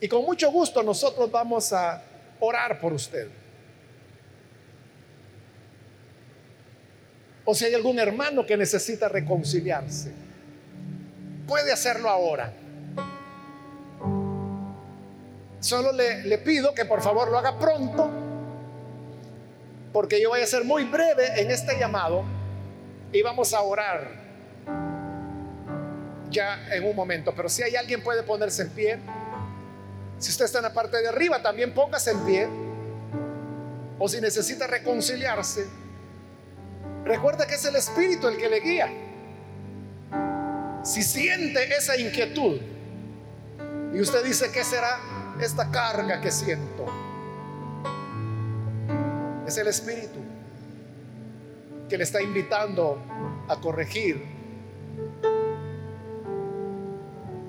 Y 0.00 0.08
con 0.08 0.22
mucho 0.22 0.50
gusto 0.50 0.82
nosotros 0.82 1.30
vamos 1.30 1.72
a 1.72 2.02
orar 2.40 2.80
por 2.80 2.92
usted. 2.92 3.28
O 7.44 7.54
si 7.54 7.64
hay 7.64 7.74
algún 7.74 7.98
hermano 7.98 8.44
que 8.44 8.56
necesita 8.56 9.08
reconciliarse, 9.08 10.12
puede 11.46 11.72
hacerlo 11.72 12.10
ahora. 12.10 12.52
Solo 15.60 15.92
le, 15.92 16.38
pido 16.38 16.74
que 16.74 16.84
por 16.84 17.00
favor 17.02 17.30
lo 17.30 17.38
haga 17.38 17.58
pronto, 17.58 18.10
porque 19.92 20.20
yo 20.20 20.30
voy 20.30 20.40
a 20.40 20.46
ser 20.46 20.64
muy 20.64 20.84
breve 20.84 21.40
en 21.40 21.50
este 21.50 21.78
llamado 21.78 22.24
y 23.12 23.22
vamos 23.22 23.54
a 23.54 23.62
orar 23.62 24.25
ya 26.30 26.74
en 26.74 26.84
un 26.84 26.94
momento. 26.94 27.34
Pero 27.34 27.48
si 27.48 27.62
hay 27.62 27.76
alguien 27.76 28.02
puede 28.02 28.22
ponerse 28.22 28.62
en 28.62 28.70
pie. 28.70 28.98
Si 30.18 30.30
usted 30.30 30.46
está 30.46 30.58
en 30.58 30.64
la 30.64 30.72
parte 30.72 30.96
de 31.00 31.08
arriba, 31.08 31.42
también 31.42 31.72
póngase 31.72 32.12
en 32.12 32.24
pie. 32.24 32.48
O 33.98 34.08
si 34.08 34.20
necesita 34.20 34.66
reconciliarse, 34.66 35.66
recuerda 37.04 37.46
que 37.46 37.54
es 37.54 37.64
el 37.64 37.76
Espíritu 37.76 38.28
el 38.28 38.36
que 38.36 38.48
le 38.48 38.60
guía. 38.60 38.88
Si 40.84 41.02
siente 41.02 41.74
esa 41.76 41.96
inquietud 41.96 42.60
y 43.94 44.00
usted 44.00 44.22
dice, 44.24 44.50
¿qué 44.52 44.62
será? 44.62 44.98
esta 45.40 45.70
carga 45.70 46.20
que 46.20 46.30
siento. 46.30 46.86
Es 49.46 49.56
el 49.58 49.68
Espíritu 49.68 50.20
que 51.88 51.96
le 51.96 52.04
está 52.04 52.20
invitando 52.20 53.00
a 53.48 53.56
corregir 53.60 54.24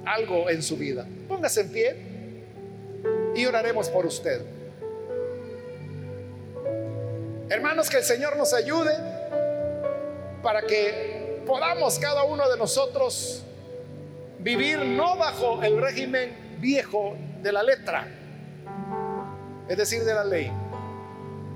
algo 0.08 0.50
en 0.50 0.64
su 0.64 0.78
vida. 0.78 1.06
Póngase 1.28 1.62
en 1.62 1.72
pie 1.72 1.96
y 3.36 3.46
oraremos 3.46 3.90
por 3.90 4.06
usted. 4.06 4.42
Hermanos, 7.50 7.90
que 7.90 7.98
el 7.98 8.04
Señor 8.04 8.36
nos 8.36 8.54
ayude 8.54 8.92
para 10.42 10.62
que 10.64 11.42
podamos 11.46 11.98
cada 12.00 12.24
uno 12.24 12.50
de 12.50 12.58
nosotros 12.58 13.44
vivir 14.40 14.80
no 14.80 15.18
bajo 15.18 15.64
el 15.64 15.82
régimen 15.82 16.58
viejo 16.60 17.16
de 17.42 17.52
la 17.52 17.64
letra, 17.64 18.08
es 19.68 19.78
decir, 19.78 20.04
de 20.04 20.14
la 20.14 20.24
ley, 20.24 20.52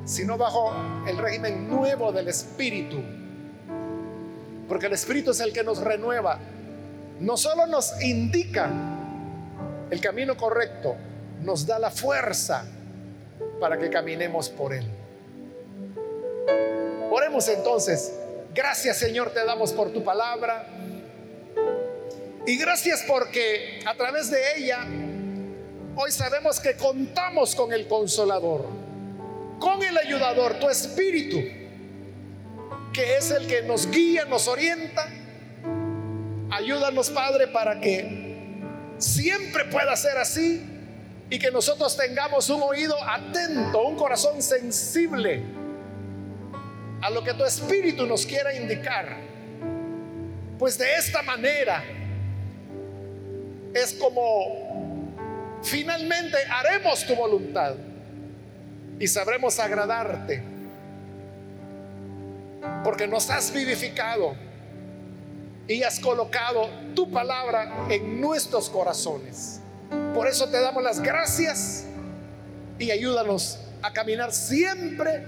sino 0.06 0.38
bajo 0.38 0.74
el 1.08 1.18
régimen 1.18 1.70
nuevo 1.70 2.12
del 2.12 2.28
Espíritu. 2.30 3.02
Porque 4.68 4.86
el 4.86 4.94
Espíritu 4.94 5.32
es 5.32 5.40
el 5.42 5.52
que 5.52 5.64
nos 5.64 5.80
renueva, 5.80 6.40
no 7.22 7.38
solo 7.38 7.66
nos 7.66 8.02
indica 8.02 8.70
el 9.90 10.02
camino 10.02 10.36
correcto, 10.36 10.96
nos 11.42 11.66
da 11.66 11.80
la 11.80 11.90
fuerza 11.90 12.66
para 13.60 13.78
que 13.78 13.90
caminemos 13.90 14.50
por 14.50 14.74
él. 14.74 14.86
Oremos 17.10 17.48
entonces. 17.48 18.14
Gracias 18.54 18.98
Señor 18.98 19.32
te 19.32 19.46
damos 19.46 19.72
por 19.72 19.92
tu 19.94 20.04
palabra. 20.04 20.68
Y 22.46 22.58
gracias 22.58 23.04
porque 23.08 23.82
a 23.86 23.96
través 23.96 24.30
de 24.30 24.40
ella 24.58 24.86
Hoy 25.94 26.10
sabemos 26.12 26.62
que 26.62 26.76
contamos 26.76 27.54
con 27.54 27.74
el 27.74 27.86
consolador, 27.88 28.66
con 29.60 29.84
el 29.84 29.98
ayudador, 29.98 30.58
tu 30.58 30.70
espíritu, 30.70 31.38
que 32.94 33.18
es 33.18 33.30
el 33.32 33.46
que 33.46 33.62
nos 33.64 33.92
guía, 33.92 34.24
nos 34.26 34.48
orienta. 34.48 35.06
Ayúdanos, 36.52 37.10
Padre, 37.10 37.48
para 37.48 37.80
que 37.80 38.36
siempre 38.98 39.66
pueda 39.66 39.96
ser 39.96 40.18
así 40.18 40.62
y 41.30 41.40
que 41.40 41.50
nosotros 41.50 41.96
tengamos 41.96 42.50
un 42.50 42.62
oído 42.62 42.96
atento, 43.04 43.84
un 43.84 43.96
corazón 43.96 44.42
sensible 44.42 45.42
a 47.02 47.10
lo 47.10 47.24
que 47.24 47.34
tu 47.34 47.46
espíritu 47.46 48.06
nos 48.06 48.26
quiera 48.26 48.54
indicar. 48.54 49.16
Pues 50.60 50.78
de 50.78 50.94
esta 50.96 51.22
manera 51.24 51.84
es 53.74 53.94
como 53.94 55.60
finalmente 55.64 56.38
haremos 56.50 57.06
tu 57.06 57.16
voluntad. 57.16 57.76
y 59.00 59.08
sabremos 59.08 59.58
agradarte. 59.58 60.44
Porque 62.84 63.08
nos 63.08 63.32
has 63.32 63.52
vivificado 63.52 64.36
y 65.68 65.84
has 65.84 66.00
colocado 66.00 66.70
tu 66.96 67.10
palabra 67.12 67.88
en 67.90 68.20
nuestros 68.20 68.70
corazones. 68.70 69.62
Por 70.14 70.28
eso 70.28 70.50
te 70.50 70.60
damos 70.60 70.84
las 70.84 71.02
gracias 71.02 71.86
y 72.80 72.92
ayúdanos 72.92 73.60
a 73.82 73.92
caminar 73.92 74.32
siempre 74.32 75.26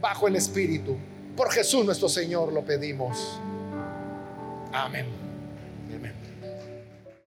bajo 0.00 0.28
el 0.28 0.36
Espíritu. 0.36 0.96
Por 1.36 1.50
Jesús 1.50 1.84
nuestro 1.84 2.08
Señor 2.08 2.52
lo 2.52 2.64
pedimos. 2.64 3.40
Amén. 4.72 5.25